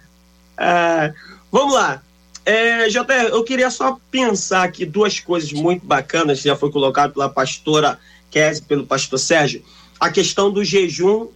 [0.64, 1.12] Ah,
[1.50, 2.00] vamos lá.
[2.46, 2.86] É,
[3.32, 7.98] eu queria só pensar aqui duas coisas muito bacanas já foi colocado pela pastora
[8.30, 9.64] Kézia, pelo pastor Sérgio.
[9.98, 11.26] A questão do jejum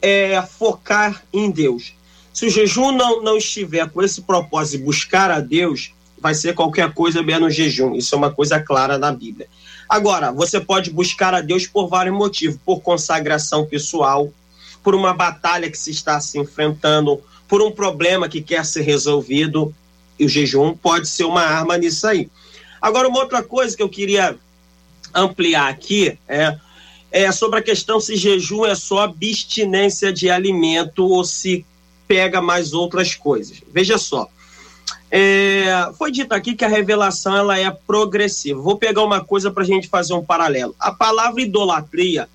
[0.00, 1.92] é focar em Deus.
[2.32, 6.54] Se o jejum não, não estiver com esse propósito de buscar a Deus, vai ser
[6.54, 7.94] qualquer coisa menos jejum.
[7.94, 9.46] Isso é uma coisa clara na Bíblia.
[9.86, 14.32] Agora, você pode buscar a Deus por vários motivos: por consagração pessoal,
[14.82, 19.74] por uma batalha que se está se enfrentando, por um problema que quer ser resolvido,
[20.16, 22.30] e o jejum pode ser uma arma nisso aí.
[22.80, 24.38] Agora, uma outra coisa que eu queria
[25.12, 26.56] ampliar aqui é,
[27.10, 31.66] é sobre a questão se jejum é só abstinência de alimento ou se
[32.06, 33.60] pega mais outras coisas.
[33.72, 34.28] Veja só.
[35.10, 38.60] É, foi dito aqui que a revelação ela é progressiva.
[38.60, 40.74] Vou pegar uma coisa para a gente fazer um paralelo.
[40.78, 42.28] A palavra idolatria,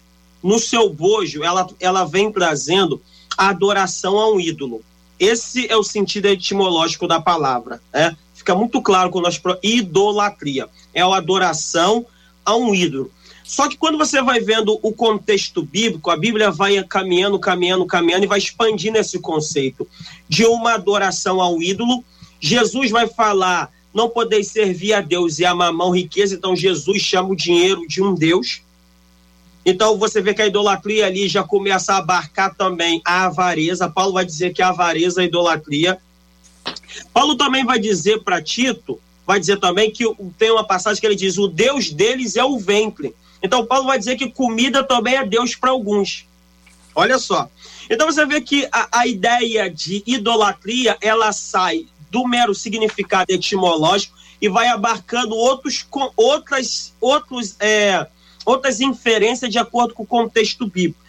[0.43, 3.01] no seu bojo, ela, ela vem trazendo
[3.38, 4.84] a adoração a um ídolo.
[5.19, 7.82] Esse é o sentido etimológico da palavra.
[7.93, 8.15] Né?
[8.34, 12.06] Fica muito claro quando nós idolatria é a adoração
[12.45, 13.12] a um ídolo.
[13.43, 18.23] Só que quando você vai vendo o contexto bíblico, a Bíblia vai caminhando, caminhando, caminhando
[18.23, 19.88] e vai expandindo esse conceito
[20.28, 22.04] de uma adoração ao ídolo.
[22.39, 27.30] Jesus vai falar: não podeis servir a Deus e a mamão riqueza, então Jesus chama
[27.30, 28.62] o dinheiro de um Deus.
[29.65, 33.89] Então você vê que a idolatria ali já começa a abarcar também a avareza.
[33.89, 35.97] Paulo vai dizer que a avareza é idolatria.
[37.12, 40.06] Paulo também vai dizer para Tito, vai dizer também que
[40.38, 43.15] tem uma passagem que ele diz: o Deus deles é o ventre.
[43.41, 46.25] Então Paulo vai dizer que comida também é Deus para alguns.
[46.93, 47.49] Olha só.
[47.89, 54.15] Então você vê que a, a ideia de idolatria ela sai do mero significado etimológico
[54.41, 58.08] e vai abarcando outros, outras, outros é,
[58.46, 61.04] outras inferências de acordo com o contexto bíblico.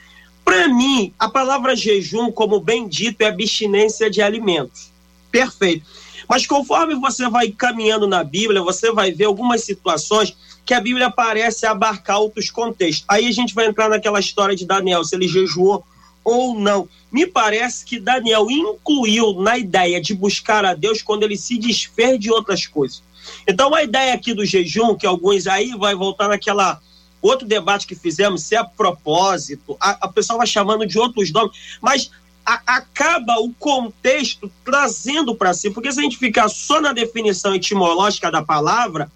[0.44, 4.90] Para mim, a palavra jejum, como bem dito, é abstinência de alimentos.
[5.30, 5.84] Perfeito.
[6.28, 11.10] Mas conforme você vai caminhando na Bíblia, você vai ver algumas situações que a Bíblia
[11.10, 13.04] parece abarcar outros contextos.
[13.08, 15.84] Aí a gente vai entrar naquela história de Daniel, se ele jejuou
[16.24, 16.88] ou não.
[17.12, 22.18] Me parece que Daniel incluiu na ideia de buscar a Deus quando ele se desfez
[22.18, 23.00] de outras coisas.
[23.46, 26.80] Então a ideia aqui do jejum, que alguns aí vai voltar naquela
[27.20, 31.32] outro debate que fizemos, se é a propósito, a, a pessoa vai chamando de outros
[31.32, 32.10] nomes, mas
[32.44, 37.54] a, acaba o contexto trazendo para si, porque se a gente ficar só na definição
[37.54, 39.10] etimológica da palavra,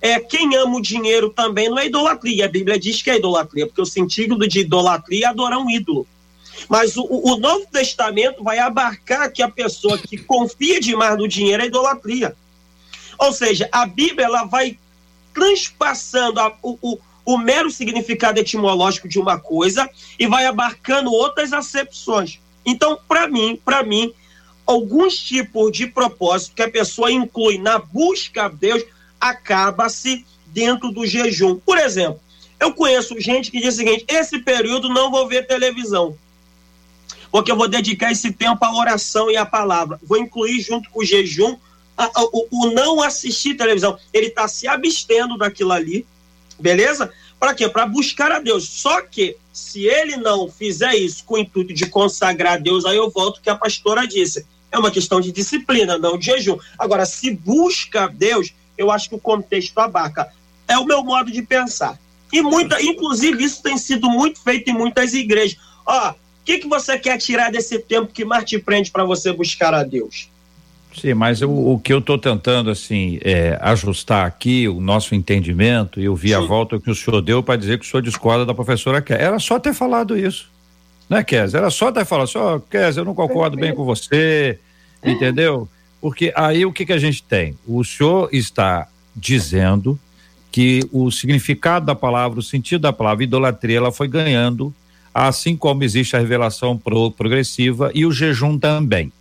[0.00, 2.44] é quem ama o dinheiro também não é idolatria.
[2.44, 6.06] A Bíblia diz que é idolatria, porque o sentido de idolatria é adorar um ídolo.
[6.68, 11.62] Mas o, o Novo Testamento vai abarcar que a pessoa que confia demais no dinheiro
[11.62, 12.36] é idolatria.
[13.18, 14.78] Ou seja, a Bíblia ela vai
[15.34, 16.98] transpassando a, o, o
[17.36, 22.38] mero significado etimológico de uma coisa e vai abarcando outras acepções.
[22.64, 24.12] Então, para mim, para mim,
[24.66, 28.82] alguns tipos de propósito que a pessoa inclui na busca a Deus
[29.20, 31.56] acaba-se dentro do jejum.
[31.56, 32.20] Por exemplo,
[32.60, 36.16] eu conheço gente que diz o seguinte: esse período não vou ver televisão,
[37.30, 39.98] porque eu vou dedicar esse tempo à oração e à palavra.
[40.02, 41.56] Vou incluir junto com o jejum
[41.96, 43.98] a, a, o, o, não assistir televisão.
[44.12, 46.06] Ele está se abstendo daquilo ali,
[46.58, 47.12] beleza?
[47.38, 47.68] Para quê?
[47.68, 48.68] Para buscar a Deus.
[48.68, 52.96] Só que se ele não fizer isso com o intuito de consagrar a Deus, aí
[52.96, 54.44] eu volto que a pastora disse.
[54.70, 56.58] É uma questão de disciplina, não de jejum.
[56.78, 60.30] Agora, se busca a Deus, eu acho que o contexto abaca.
[60.66, 61.98] É o meu modo de pensar.
[62.32, 65.58] E muita, inclusive, isso tem sido muito feito em muitas igrejas.
[65.86, 69.32] Ó, o que, que você quer tirar desse tempo que mais te prende para você
[69.32, 70.28] buscar a Deus?
[71.00, 76.00] Sim, mas o, o que eu estou tentando assim é, ajustar aqui o nosso entendimento,
[76.00, 76.34] e eu vi Sim.
[76.34, 79.24] a volta que o senhor deu para dizer que o senhor discorda da professora Kézia.
[79.24, 80.50] Era só ter falado isso.
[81.08, 81.58] Né, Kézia?
[81.58, 84.58] Era só ter falado assim, ó, oh, Kézia, eu não concordo bem com você,
[85.04, 85.68] entendeu?
[86.00, 87.56] Porque aí o que, que a gente tem?
[87.66, 89.98] O senhor está dizendo
[90.50, 94.74] que o significado da palavra, o sentido da palavra idolatria, ela foi ganhando,
[95.14, 99.12] assim como existe a revelação pro, progressiva e o jejum também.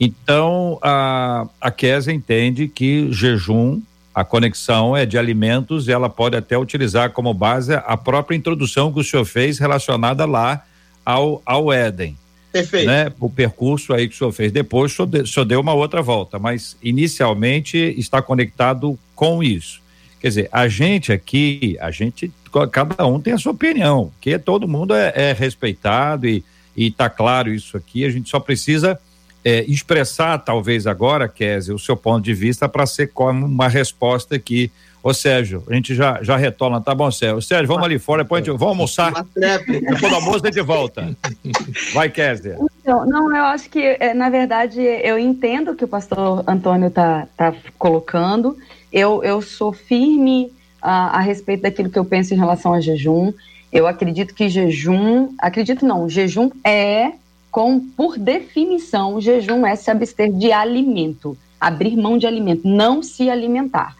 [0.00, 3.80] Então, a, a Kézia entende que jejum,
[4.14, 8.92] a conexão é de alimentos, e ela pode até utilizar como base a própria introdução
[8.92, 10.64] que o senhor fez relacionada lá
[11.04, 12.16] ao, ao Éden.
[12.50, 12.86] Perfeito.
[12.86, 13.12] Né?
[13.20, 14.50] O percurso aí que o senhor fez.
[14.50, 19.80] Depois o senhor, de, deu uma outra volta, mas inicialmente está conectado com isso.
[20.20, 22.30] Quer dizer, a gente aqui, a gente,
[22.72, 26.42] cada um tem a sua opinião, que todo mundo é, é respeitado e
[26.76, 28.98] está claro isso aqui, a gente só precisa
[29.44, 34.36] é, expressar, talvez agora, Kézia, o seu ponto de vista para ser como uma resposta
[34.36, 34.70] aqui.
[35.02, 37.40] Ô Sérgio, a gente já, já retorna, tá bom, Sérgio?
[37.40, 39.24] Sérgio, vamos ali fora, depois a gente, vamos almoçar.
[39.34, 41.16] Depois do almoço a gente volta.
[41.94, 42.58] Vai, Kézia.
[42.82, 46.90] Então, não, eu acho que, é, na verdade, eu entendo o que o pastor Antônio
[46.90, 48.58] tá, tá colocando.
[48.92, 53.32] Eu, eu sou firme a, a respeito daquilo que eu penso em relação a jejum.
[53.72, 57.12] Eu acredito que jejum, acredito não, jejum é
[57.50, 63.28] com, por definição, jejum é se abster de alimento, abrir mão de alimento, não se
[63.28, 63.96] alimentar.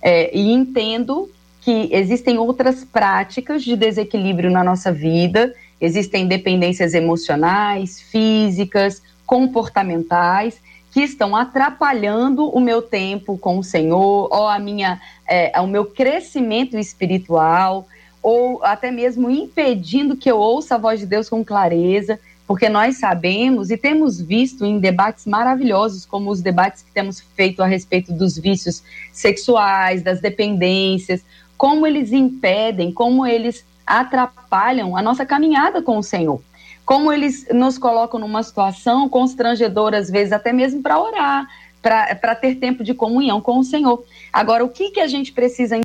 [0.00, 1.28] É, e entendo
[1.60, 10.60] que existem outras práticas de desequilíbrio na nossa vida, existem dependências emocionais, físicas, comportamentais,
[10.92, 15.84] que estão atrapalhando o meu tempo com o Senhor, ou a minha, é, o meu
[15.84, 17.86] crescimento espiritual,
[18.22, 22.18] ou até mesmo impedindo que eu ouça a voz de Deus com clareza
[22.48, 27.62] porque nós sabemos e temos visto em debates maravilhosos, como os debates que temos feito
[27.62, 28.82] a respeito dos vícios
[29.12, 31.22] sexuais, das dependências,
[31.58, 36.40] como eles impedem, como eles atrapalham a nossa caminhada com o Senhor.
[36.86, 41.46] Como eles nos colocam numa situação constrangedora, às vezes, até mesmo para orar,
[41.82, 44.02] para ter tempo de comunhão com o Senhor.
[44.32, 45.78] Agora, o que, que a gente precisa.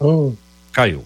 [0.00, 0.32] Oh,
[0.72, 1.04] caiu.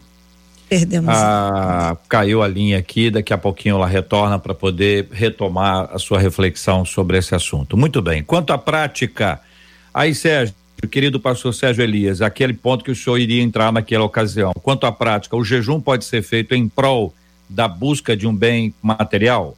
[0.68, 1.14] Perdemos.
[1.14, 6.18] Ah, caiu a linha aqui, daqui a pouquinho ela retorna para poder retomar a sua
[6.18, 7.76] reflexão sobre esse assunto.
[7.76, 8.22] Muito bem.
[8.22, 9.40] Quanto à prática,
[9.94, 10.54] aí, Sérgio,
[10.90, 14.52] querido pastor Sérgio Elias, aquele ponto que o senhor iria entrar naquela ocasião.
[14.62, 17.14] Quanto à prática, o jejum pode ser feito em prol
[17.48, 19.56] da busca de um bem material?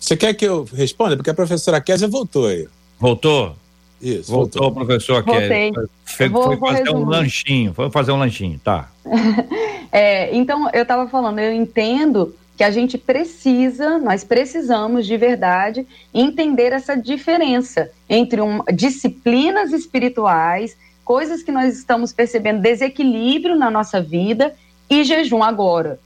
[0.00, 1.16] Você quer que eu responda?
[1.16, 2.66] Porque a professora Kézia voltou aí.
[2.98, 3.56] Voltou?
[4.04, 4.30] Isso.
[4.30, 4.84] Voltou, voltou.
[4.84, 5.72] professor Kézia.
[6.04, 7.02] Foi, vou, foi vou fazer resumir.
[7.02, 8.90] um lanchinho, foi fazer um lanchinho, tá.
[9.96, 15.86] É, então, eu estava falando, eu entendo que a gente precisa, nós precisamos de verdade
[16.12, 24.00] entender essa diferença entre um, disciplinas espirituais, coisas que nós estamos percebendo desequilíbrio na nossa
[24.00, 24.52] vida
[24.90, 26.00] e jejum agora.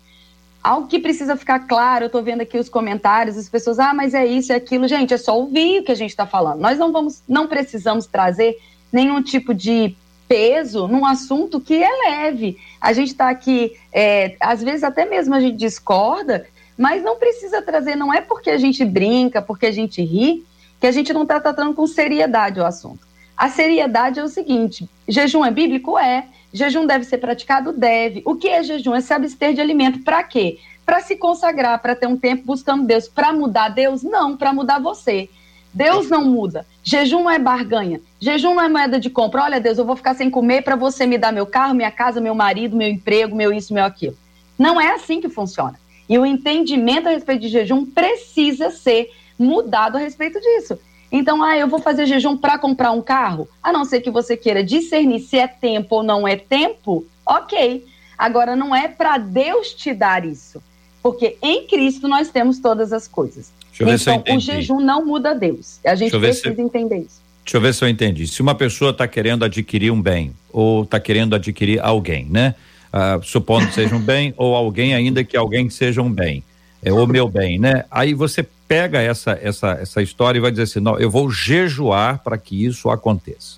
[0.62, 4.12] Algo que precisa ficar claro, eu estou vendo aqui os comentários, as pessoas, ah, mas
[4.12, 4.88] é isso, é aquilo.
[4.88, 6.61] Gente, é só ouvir o que a gente está falando.
[6.61, 8.59] Nós não vamos, não precisamos trazer
[8.92, 9.96] nenhum tipo de
[10.28, 12.59] peso num assunto que é leve.
[12.80, 16.46] A gente está aqui, é, às vezes até mesmo a gente discorda,
[16.76, 20.44] mas não precisa trazer, não é porque a gente brinca, porque a gente ri,
[20.78, 23.07] que a gente não está tratando com seriedade o assunto.
[23.39, 25.97] A seriedade é o seguinte: jejum é bíblico?
[25.97, 26.26] É.
[26.53, 27.72] Jejum deve ser praticado?
[27.72, 28.20] Deve.
[28.26, 28.95] O que é jejum?
[28.95, 30.01] É se abster de alimento.
[30.01, 30.59] Para quê?
[30.84, 33.07] Para se consagrar, para ter um tempo buscando Deus.
[33.07, 34.03] Para mudar Deus?
[34.03, 35.28] Não, para mudar você.
[35.72, 36.66] Deus não muda.
[36.82, 38.01] Jejum não é barganha.
[38.18, 39.45] Jejum não é moeda de compra.
[39.45, 42.20] Olha, Deus, eu vou ficar sem comer para você me dar meu carro, minha casa,
[42.20, 44.16] meu marido, meu emprego, meu isso, meu aquilo.
[44.59, 45.78] Não é assim que funciona.
[46.09, 50.78] E o entendimento a respeito de jejum precisa ser mudado a respeito disso.
[51.11, 53.48] Então, ah, eu vou fazer jejum para comprar um carro?
[53.62, 57.84] A não ser que você queira discernir se é tempo ou não é tempo, ok.
[58.16, 60.62] Agora, não é para Deus te dar isso.
[61.02, 63.50] porque em Cristo nós temos todas as coisas.
[63.80, 65.78] Então, o jejum não muda Deus.
[65.84, 66.61] A gente precisa se...
[66.61, 67.20] entender isso.
[67.44, 68.26] Deixa eu ver se eu entendi.
[68.26, 72.54] Se uma pessoa está querendo adquirir um bem ou está querendo adquirir alguém, né?
[72.92, 76.42] Ah, supondo que seja um bem ou alguém ainda que alguém seja um bem,
[76.82, 77.84] é o meu bem, né?
[77.90, 82.18] Aí você pega essa essa essa história e vai dizer assim, não, eu vou jejuar
[82.22, 83.56] para que isso aconteça.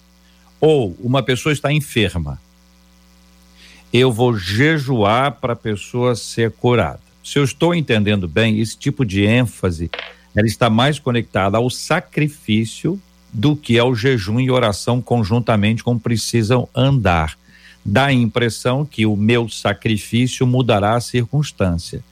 [0.61, 2.41] Ou uma pessoa está enferma,
[3.93, 7.01] eu vou jejuar para a pessoa ser curada.
[7.25, 9.91] Se eu estou entendendo bem, esse tipo de ênfase,
[10.35, 13.01] ela está mais conectada ao sacrifício
[13.33, 17.37] do que ao jejum e oração conjuntamente como precisam andar.
[17.85, 22.03] Dá a impressão que o meu sacrifício mudará a circunstância.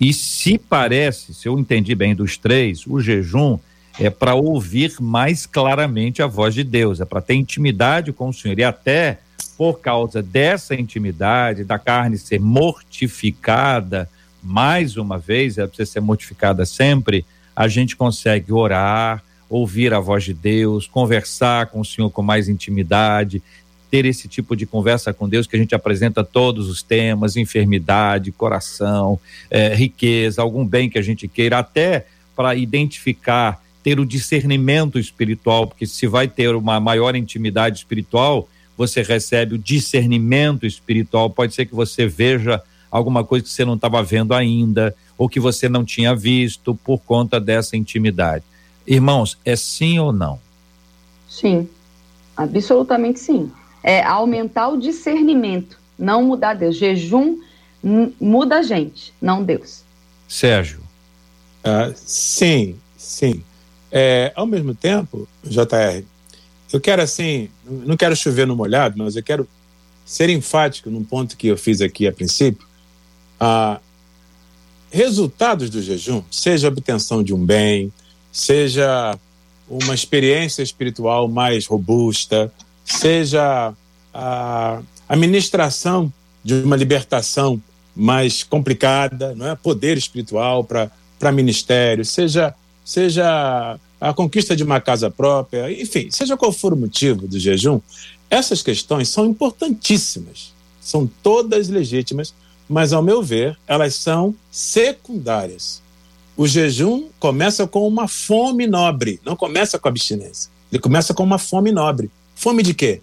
[0.00, 3.58] E se parece, se eu entendi bem dos três, o jejum
[3.98, 8.32] é para ouvir mais claramente a voz de Deus, é para ter intimidade com o
[8.32, 8.58] Senhor.
[8.58, 9.18] E até
[9.56, 14.08] por causa dessa intimidade, da carne ser mortificada,
[14.40, 17.24] mais uma vez, ela precisa ser mortificada sempre,
[17.56, 19.20] a gente consegue orar,
[19.50, 23.42] ouvir a voz de Deus, conversar com o Senhor com mais intimidade,
[23.90, 28.32] ter esse tipo de conversa com Deus que a gente apresenta todos os temas, enfermidade,
[28.32, 29.18] coração,
[29.50, 35.66] é, riqueza, algum bem que a gente queira, até para identificar, ter o discernimento espiritual,
[35.66, 41.28] porque se vai ter uma maior intimidade espiritual, você recebe o discernimento espiritual.
[41.28, 45.40] Pode ser que você veja alguma coisa que você não estava vendo ainda, ou que
[45.40, 48.44] você não tinha visto por conta dessa intimidade.
[48.86, 50.38] Irmãos, é sim ou não?
[51.28, 51.68] Sim,
[52.36, 53.50] absolutamente sim.
[53.82, 56.76] É aumentar o discernimento, não mudar Deus.
[56.76, 57.38] Jejum
[58.20, 59.82] muda a gente, não Deus.
[60.28, 60.80] Sérgio.
[61.60, 63.42] Uh, sim, sim.
[63.90, 66.04] É, ao mesmo tempo, JR,
[66.72, 69.48] eu quero assim, não quero chover no molhado, mas eu quero
[70.04, 72.66] ser enfático num ponto que eu fiz aqui a princípio.
[73.40, 73.80] Ah,
[74.90, 77.92] resultados do jejum, seja a obtenção de um bem,
[78.32, 79.18] seja
[79.68, 82.52] uma experiência espiritual mais robusta,
[82.88, 83.72] seja
[84.12, 86.12] a administração
[86.42, 87.60] de uma libertação
[87.94, 89.54] mais complicada, não é?
[89.54, 96.50] Poder espiritual para ministério, seja seja a conquista de uma casa própria, enfim, seja qual
[96.50, 97.80] for o motivo do jejum,
[98.30, 102.32] essas questões são importantíssimas, são todas legítimas,
[102.68, 105.82] mas, ao meu ver, elas são secundárias.
[106.36, 110.50] O jejum começa com uma fome nobre, não começa com abstinência.
[110.70, 112.10] Ele começa com uma fome nobre.
[112.38, 113.00] Fome de quê?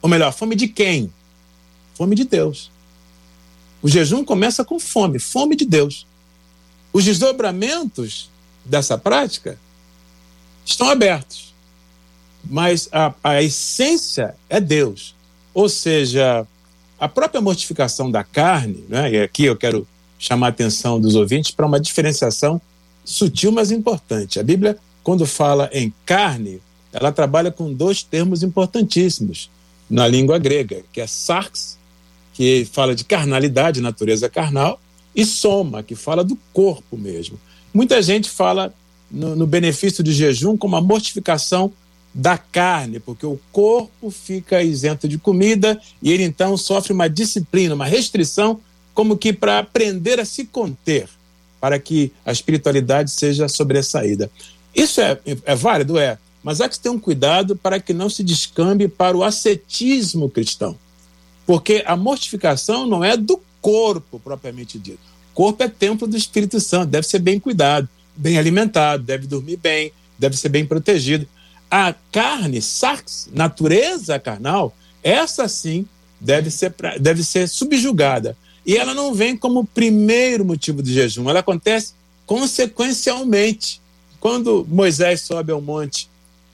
[0.00, 1.12] Ou melhor, fome de quem?
[1.94, 2.70] Fome de Deus.
[3.82, 6.06] O jejum começa com fome, fome de Deus.
[6.90, 8.30] Os desdobramentos
[8.64, 9.58] dessa prática
[10.64, 11.54] estão abertos.
[12.42, 15.14] Mas a, a essência é Deus.
[15.52, 16.46] Ou seja,
[16.98, 19.86] a própria mortificação da carne, né, e aqui eu quero
[20.18, 22.58] chamar a atenção dos ouvintes para uma diferenciação
[23.04, 24.40] sutil, mas importante.
[24.40, 26.62] A Bíblia, quando fala em carne,
[26.98, 29.50] ela trabalha com dois termos importantíssimos
[29.88, 31.78] na língua grega, que é sarx,
[32.32, 34.80] que fala de carnalidade, natureza carnal,
[35.14, 37.38] e soma, que fala do corpo mesmo.
[37.72, 38.72] Muita gente fala
[39.10, 41.70] no, no benefício do jejum como a mortificação
[42.14, 47.74] da carne, porque o corpo fica isento de comida e ele então sofre uma disciplina,
[47.74, 48.58] uma restrição,
[48.94, 51.08] como que para aprender a se conter,
[51.60, 54.30] para que a espiritualidade seja sobressaída.
[54.74, 55.98] Isso é, é válido?
[55.98, 56.18] É.
[56.46, 60.78] Mas há que ter um cuidado para que não se descambe para o ascetismo cristão.
[61.44, 65.00] Porque a mortificação não é do corpo propriamente dito.
[65.32, 69.58] O corpo é templo do Espírito Santo, deve ser bem cuidado bem alimentado, deve dormir
[69.58, 71.28] bem, deve ser bem protegido.
[71.70, 75.86] A carne, sarx, natureza carnal, essa sim
[76.20, 78.36] deve ser, deve ser subjugada.
[78.64, 81.92] E ela não vem como primeiro motivo de jejum, ela acontece
[82.24, 83.80] consequencialmente.
[84.18, 86.08] Quando Moisés sobe ao monte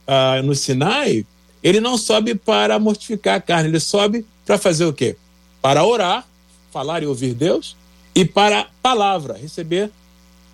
[0.07, 1.26] uh, no Sinai,
[1.62, 5.16] ele não sobe para mortificar a carne, ele sobe para fazer o quê?
[5.61, 6.26] Para orar,
[6.72, 7.76] falar e ouvir Deus,
[8.14, 9.90] e para a palavra, receber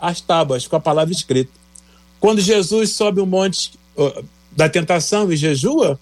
[0.00, 1.50] as tábuas com a palavra escrita.
[2.20, 3.72] Quando Jesus sobe o monte
[4.52, 5.98] da tentação e jejua,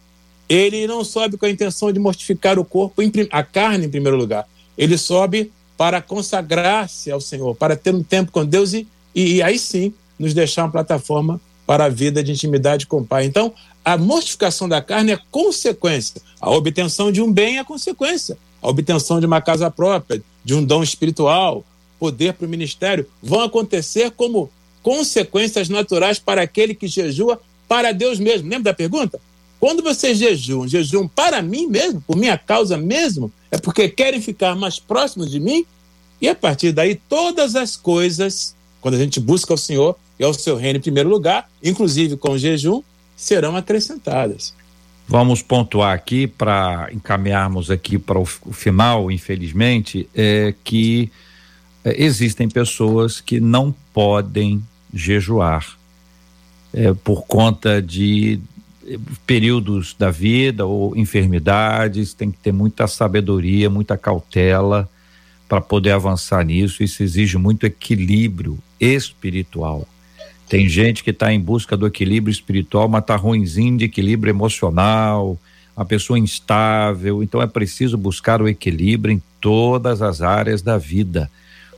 [0.49, 4.47] ele não sobe com a intenção de mortificar o corpo, a carne em primeiro lugar.
[4.77, 9.43] Ele sobe para consagrar-se ao Senhor, para ter um tempo com Deus e, e, e
[9.43, 13.25] aí sim nos deixar uma plataforma para a vida de intimidade com o Pai.
[13.25, 13.53] Então,
[13.85, 16.21] a mortificação da carne é consequência.
[16.41, 18.39] A obtenção de um bem é consequência.
[18.63, 21.65] A obtenção de uma casa própria, de um dom espiritual,
[21.99, 24.51] poder para o ministério vão acontecer como
[24.83, 28.49] consequências naturais para aquele que jejua para Deus mesmo.
[28.49, 29.21] Lembra da pergunta?
[29.59, 34.55] Quando vocês jejuam, jejuam para mim mesmo, por minha causa mesmo, é porque querem ficar
[34.55, 35.65] mais próximos de mim?
[36.21, 40.33] E a partir daí, todas as coisas, quando a gente busca o Senhor e ao
[40.35, 42.83] seu reino em primeiro lugar, inclusive com jejum,
[43.17, 44.55] serão acrescentadas.
[45.09, 51.11] Vamos pontuar aqui para encaminharmos aqui para o, o, final, infelizmente, é que
[51.85, 54.63] é, existem pessoas que não podem
[54.93, 55.77] jejuar
[56.75, 58.41] é, por conta de
[58.85, 64.89] é, períodos da vida ou enfermidades, tem que ter muita sabedoria, muita cautela
[65.49, 66.83] para poder avançar nisso.
[66.83, 69.87] Isso exige muito equilíbrio espiritual.
[70.49, 75.39] Tem gente que está em busca do equilíbrio espiritual, mas está ruimzinho de equilíbrio emocional,
[75.77, 77.23] uma pessoa instável.
[77.23, 81.31] Então é preciso buscar o equilíbrio em todas as áreas da vida.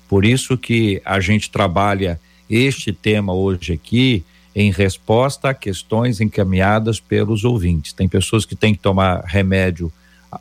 [0.09, 6.99] Por isso que a gente trabalha este tema hoje aqui em resposta a questões encaminhadas
[7.01, 7.93] pelos ouvintes.
[7.93, 9.93] Tem pessoas que têm que tomar remédio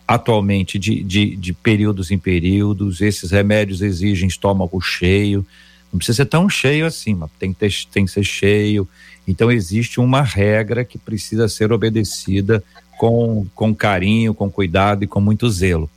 [0.07, 5.45] atualmente de, de, de períodos em períodos, esses remédios exigem estômago cheio
[5.91, 8.87] não precisa ser tão cheio assim, mas tem que, ter, tem que ser cheio.
[9.27, 12.63] Então existe uma regra que precisa ser obedecida
[12.97, 15.89] com, com carinho, com cuidado e com muito zelo.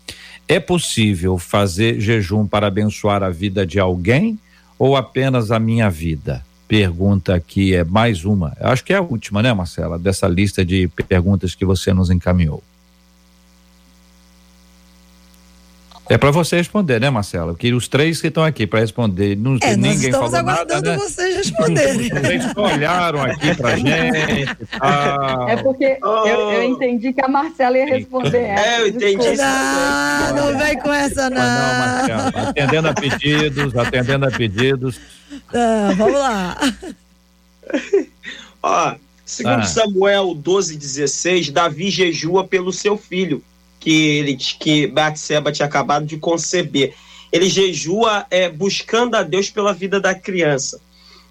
[0.47, 4.39] É possível fazer jejum para abençoar a vida de alguém
[4.79, 6.45] ou apenas a minha vida?
[6.67, 8.57] Pergunta aqui é mais uma.
[8.61, 12.63] Acho que é a última, né, Marcela, dessa lista de perguntas que você nos encaminhou.
[16.11, 17.55] É para você responder, né, Marcelo?
[17.55, 20.83] Que os três que estão aqui para responder, não é, ninguém nós estamos falou aguardando
[20.89, 20.97] nada, né?
[20.99, 22.09] vocês responderem.
[22.09, 24.57] Vocês olharam aqui pra gente.
[24.81, 26.27] Ah, É porque Oh.
[26.27, 28.67] eu, eu entendi que a Marcela ia responder essa.
[28.67, 29.43] É, eu entendi isso.
[29.43, 31.79] Não, não vem com essa, mas não, não.
[31.79, 32.49] Marcelo.
[32.49, 35.01] Atendendo a pedidos, atendendo a pedidos.
[35.55, 36.57] Ah, vamos lá.
[38.63, 38.95] Ó,
[39.25, 39.65] segundo Ah.
[39.65, 43.43] Samuel 12, 16, Davi jejua pelo seu filho,
[43.81, 46.95] que ele que Batseba tinha acabado de conceber.
[47.33, 50.81] Ele jejua é, buscando a Deus pela vida da criança.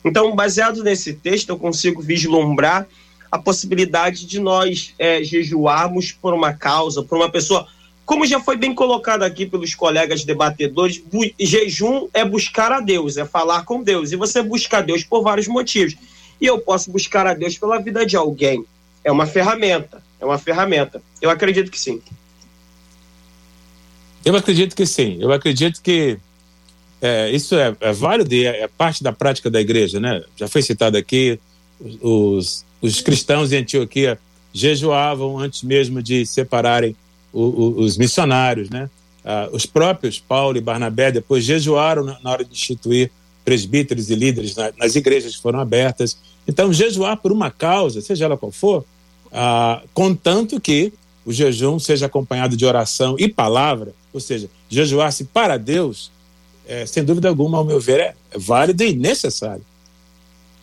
[0.03, 2.87] Então, baseado nesse texto, eu consigo vislumbrar
[3.31, 7.67] a possibilidade de nós é, jejuarmos por uma causa, por uma pessoa.
[8.05, 11.03] Como já foi bem colocado aqui pelos colegas debatedores,
[11.39, 14.11] jejum é buscar a Deus, é falar com Deus.
[14.11, 15.95] E você busca a Deus por vários motivos.
[16.41, 18.65] E eu posso buscar a Deus pela vida de alguém.
[19.03, 20.01] É uma ferramenta.
[20.19, 21.01] É uma ferramenta.
[21.21, 22.01] Eu acredito que sim.
[24.25, 25.17] Eu acredito que sim.
[25.19, 26.17] Eu acredito que
[27.01, 30.21] é, isso é, é válido e é, é parte da prática da igreja, né?
[30.35, 31.39] Já foi citado aqui,
[32.01, 34.19] os, os cristãos em Antioquia
[34.53, 36.95] jejuavam antes mesmo de separarem
[37.31, 38.89] o- o- os missionários, né?
[39.23, 43.11] Ah, os próprios Paulo e Barnabé depois jejuaram na, na hora de instituir
[43.45, 46.17] presbíteros e líderes na- nas igrejas que foram abertas.
[46.47, 48.83] Então, jejuar por uma causa, seja ela qual for,
[49.31, 50.91] ah, contanto que
[51.25, 56.11] o jejum seja acompanhado de oração e palavra, ou seja, jejuar-se para Deus,
[56.67, 59.63] é, sem dúvida alguma, ao meu ver, é, é válido e necessário.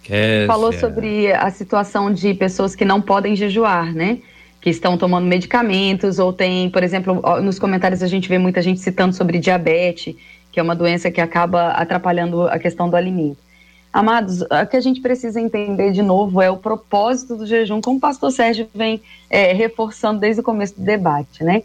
[0.03, 0.47] Kézia.
[0.47, 4.19] Falou sobre a situação de pessoas que não podem jejuar, né?
[4.61, 8.81] Que estão tomando medicamentos ou tem, por exemplo, nos comentários a gente vê muita gente
[8.81, 10.15] citando sobre diabetes,
[10.53, 13.39] que é uma doença que acaba atrapalhando a questão do alimento.
[13.93, 17.97] Amados, o que a gente precisa entender de novo é o propósito do jejum, como
[17.97, 21.63] o pastor Sérgio vem é, reforçando desde o começo do debate, né?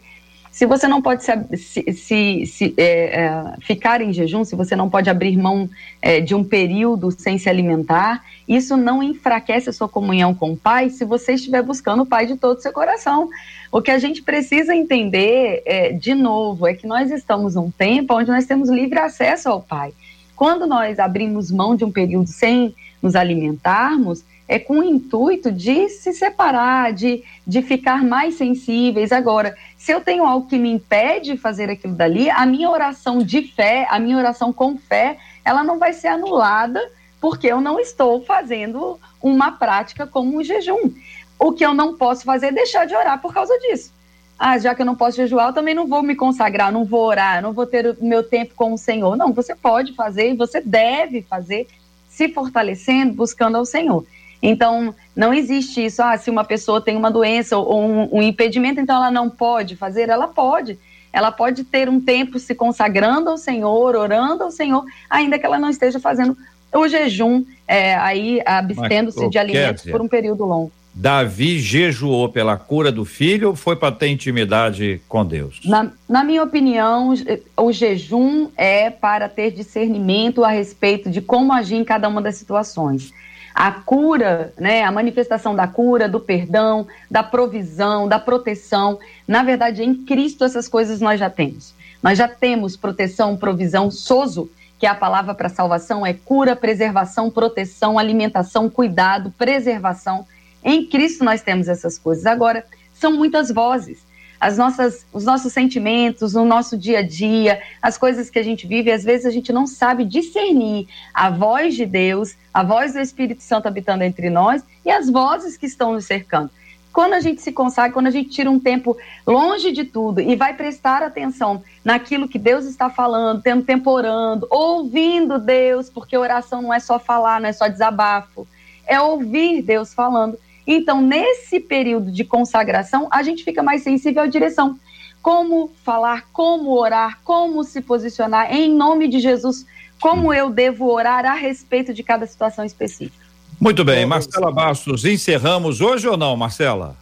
[0.52, 4.90] Se você não pode se, se- se- é, é, ficar em jejum, se você não
[4.90, 5.68] pode abrir mão
[6.02, 10.56] é, de um período sem se alimentar, isso não enfraquece a sua comunhão com o
[10.56, 13.30] Pai se você estiver buscando o Pai de todo o seu coração.
[13.72, 18.14] O que a gente precisa entender, é, de novo, é que nós estamos num tempo
[18.14, 19.94] onde nós temos livre acesso ao Pai.
[20.36, 25.88] Quando nós abrimos mão de um período sem nos alimentarmos, é com o intuito de
[25.88, 29.10] se separar, de, de ficar mais sensíveis.
[29.10, 33.18] Agora, se eu tenho algo que me impede de fazer aquilo dali, a minha oração
[33.18, 36.80] de fé, a minha oração com fé, ela não vai ser anulada
[37.20, 40.92] porque eu não estou fazendo uma prática como o jejum.
[41.36, 43.92] O que eu não posso fazer é deixar de orar por causa disso.
[44.38, 47.04] Ah, já que eu não posso jejuar, eu também não vou me consagrar, não vou
[47.04, 49.16] orar, não vou ter o meu tempo com o Senhor.
[49.16, 51.66] Não, você pode fazer e você deve fazer,
[52.08, 54.06] se fortalecendo, buscando ao Senhor.
[54.40, 58.80] Então, não existe isso, ah, se uma pessoa tem uma doença ou um, um impedimento,
[58.80, 60.78] então ela não pode fazer, ela pode.
[61.12, 65.58] Ela pode ter um tempo se consagrando ao Senhor, orando ao Senhor, ainda que ela
[65.58, 66.36] não esteja fazendo
[66.72, 70.72] o jejum, é, aí abstendo-se de alimentos por um período longo.
[70.94, 75.60] Davi jejuou pela cura do filho ou foi para ter intimidade com Deus?
[75.64, 77.14] Na, na minha opinião,
[77.56, 82.36] o jejum é para ter discernimento a respeito de como agir em cada uma das
[82.36, 83.12] situações.
[83.54, 88.98] A cura, né, a manifestação da cura, do perdão, da provisão, da proteção,
[89.28, 91.74] na verdade, em Cristo essas coisas nós já temos.
[92.02, 97.30] Nós já temos proteção, provisão, sozo, que é a palavra para salvação é cura, preservação,
[97.30, 100.26] proteção, alimentação, cuidado, preservação.
[100.64, 102.26] Em Cristo nós temos essas coisas.
[102.26, 104.04] Agora, são muitas vozes.
[104.42, 108.66] As nossas, os nossos sentimentos, o nosso dia a dia, as coisas que a gente
[108.66, 112.98] vive, às vezes a gente não sabe discernir a voz de Deus, a voz do
[112.98, 116.50] Espírito Santo habitando entre nós e as vozes que estão nos cercando.
[116.92, 120.34] Quando a gente se consagra, quando a gente tira um tempo longe de tudo e
[120.34, 126.60] vai prestar atenção naquilo que Deus está falando, tendo tempo orando, ouvindo Deus, porque oração
[126.60, 128.44] não é só falar, não é só desabafo,
[128.88, 130.36] é ouvir Deus falando.
[130.66, 134.78] Então, nesse período de consagração, a gente fica mais sensível à direção.
[135.20, 139.64] Como falar, como orar, como se posicionar em nome de Jesus,
[140.00, 143.24] como eu devo orar a respeito de cada situação específica.
[143.60, 146.96] Muito bem, Marcela Bastos, encerramos hoje ou não, Marcela?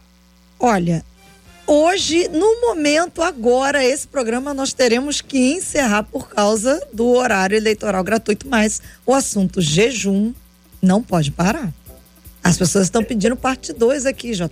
[0.59, 1.03] Olha,
[1.65, 8.03] hoje, no momento, agora, esse programa nós teremos que encerrar por causa do horário eleitoral
[8.03, 10.31] gratuito, mas o assunto jejum
[10.79, 11.73] não pode parar.
[12.43, 14.47] As pessoas estão pedindo parte 2 aqui, JR.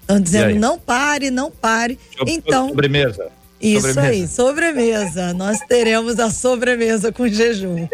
[0.00, 1.98] Estão dizendo não pare, não pare.
[2.16, 3.28] Sobre, então, sobremesa.
[3.60, 4.08] Isso sobremesa.
[4.12, 5.34] aí, sobremesa.
[5.34, 7.88] Nós teremos a sobremesa com jejum.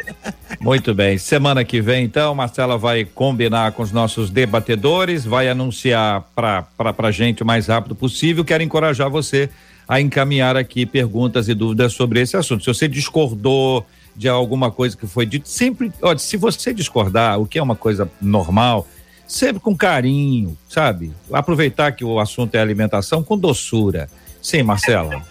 [0.61, 1.16] Muito bem.
[1.18, 7.11] Semana que vem, então, Marcela vai combinar com os nossos debatedores, vai anunciar para a
[7.11, 8.45] gente o mais rápido possível.
[8.45, 9.49] Quero encorajar você
[9.89, 12.62] a encaminhar aqui perguntas e dúvidas sobre esse assunto.
[12.64, 17.47] Se você discordou de alguma coisa que foi dito, sempre, olha, se você discordar, o
[17.47, 18.87] que é uma coisa normal,
[19.33, 21.11] sempre com carinho, sabe?
[21.33, 24.09] Aproveitar que o assunto é alimentação com doçura.
[24.43, 25.22] Sim, Marcela.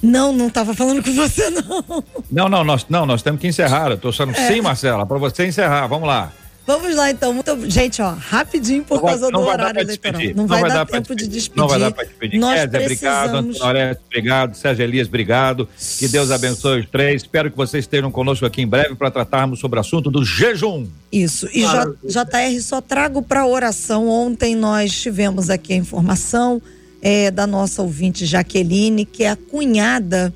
[0.00, 2.04] Não, não estava falando com você, não.
[2.30, 3.90] Não, não, nós, não, nós temos que encerrar.
[3.90, 4.46] Eu tô falando é.
[4.46, 5.88] sim, Marcela, para você encerrar.
[5.88, 6.32] Vamos lá.
[6.68, 7.32] Vamos lá, então.
[7.32, 7.70] Muito...
[7.70, 10.20] Gente, ó, rapidinho por causa do horário eleitoral.
[10.20, 11.56] Não, não, vai, vai dar, dar tempo de despedir.
[11.56, 12.38] Não vai dar para despedir.
[12.38, 13.56] Nós Kézia, precisamos...
[13.56, 13.56] obrigado.
[13.56, 14.54] Antônio obrigado.
[14.54, 15.66] Sérgio Elias, obrigado.
[15.98, 17.22] Que Deus abençoe os três.
[17.22, 20.86] Espero que vocês estejam conosco aqui em breve para tratarmos sobre o assunto do jejum.
[21.10, 21.48] Isso.
[21.54, 21.96] E claro.
[22.04, 24.06] JR, só trago para oração.
[24.06, 26.60] Ontem nós tivemos aqui a informação
[27.00, 30.34] é, da nossa ouvinte Jaqueline, que é a cunhada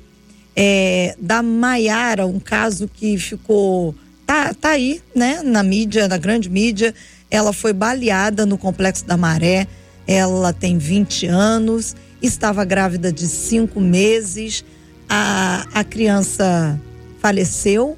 [0.55, 3.93] é, da Maiara, um caso que ficou
[4.25, 6.93] tá, tá aí, né, na mídia, na grande mídia.
[7.29, 9.67] Ela foi baleada no Complexo da Maré.
[10.07, 14.63] Ela tem 20 anos, estava grávida de cinco meses.
[15.09, 16.79] A, a criança
[17.19, 17.97] faleceu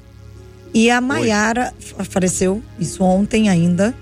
[0.72, 1.72] e a Maiara
[2.10, 3.94] faleceu, isso ontem ainda,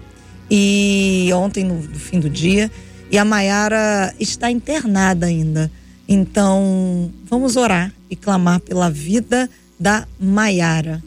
[0.50, 2.70] e ontem no, no fim do dia.
[3.10, 5.70] E a Maiara está internada ainda.
[6.08, 9.48] Então, vamos orar e clamar pela vida
[9.78, 11.00] da Maiara.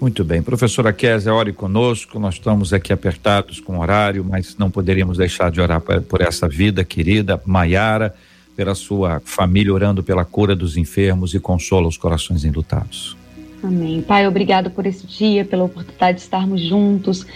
[0.00, 0.40] Muito bem.
[0.40, 2.20] Professora Kézia, ore conosco.
[2.20, 6.48] Nós estamos aqui apertados com o horário, mas não poderíamos deixar de orar por essa
[6.48, 8.14] vida querida, Maiara,
[8.56, 13.17] pela sua família, orando pela cura dos enfermos e consola os corações enlutados.
[13.62, 14.02] Amém.
[14.02, 17.26] Pai, obrigado por esse dia, pela oportunidade de estarmos juntos,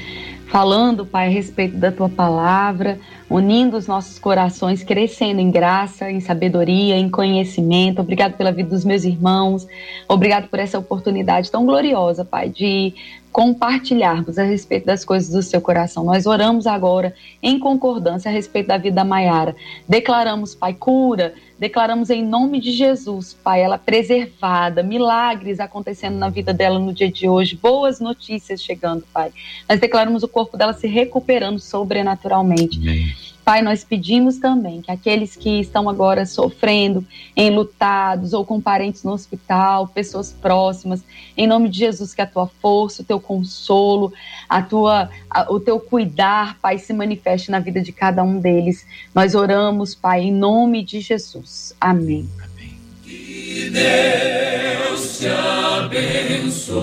[0.46, 2.98] falando, Pai, a respeito da tua palavra
[3.32, 8.02] unindo os nossos corações, crescendo em graça, em sabedoria, em conhecimento.
[8.02, 9.66] Obrigado pela vida dos meus irmãos.
[10.06, 12.92] Obrigado por essa oportunidade tão gloriosa, Pai, de
[13.32, 16.04] compartilharmos a respeito das coisas do seu coração.
[16.04, 19.56] Nós oramos agora em concordância a respeito da vida da Maiara.
[19.88, 21.32] Declaramos, Pai, cura,
[21.62, 27.08] declaramos em nome de Jesus, Pai, ela preservada, milagres acontecendo na vida dela no dia
[27.08, 29.30] de hoje, boas notícias chegando, Pai.
[29.68, 32.80] Nós declaramos o corpo dela se recuperando sobrenaturalmente.
[32.80, 33.14] Amém.
[33.44, 37.04] Pai, nós pedimos também que aqueles que estão agora sofrendo,
[37.36, 41.02] enlutados ou com parentes no hospital, pessoas próximas,
[41.36, 44.12] em nome de Jesus, que a tua força, o teu consolo,
[44.48, 48.86] a tua, a, o teu cuidar, Pai, se manifeste na vida de cada um deles.
[49.12, 51.74] Nós oramos, Pai, em nome de Jesus.
[51.80, 52.28] Amém.
[52.38, 52.76] Amém.
[53.02, 56.82] Que Deus te abençoe.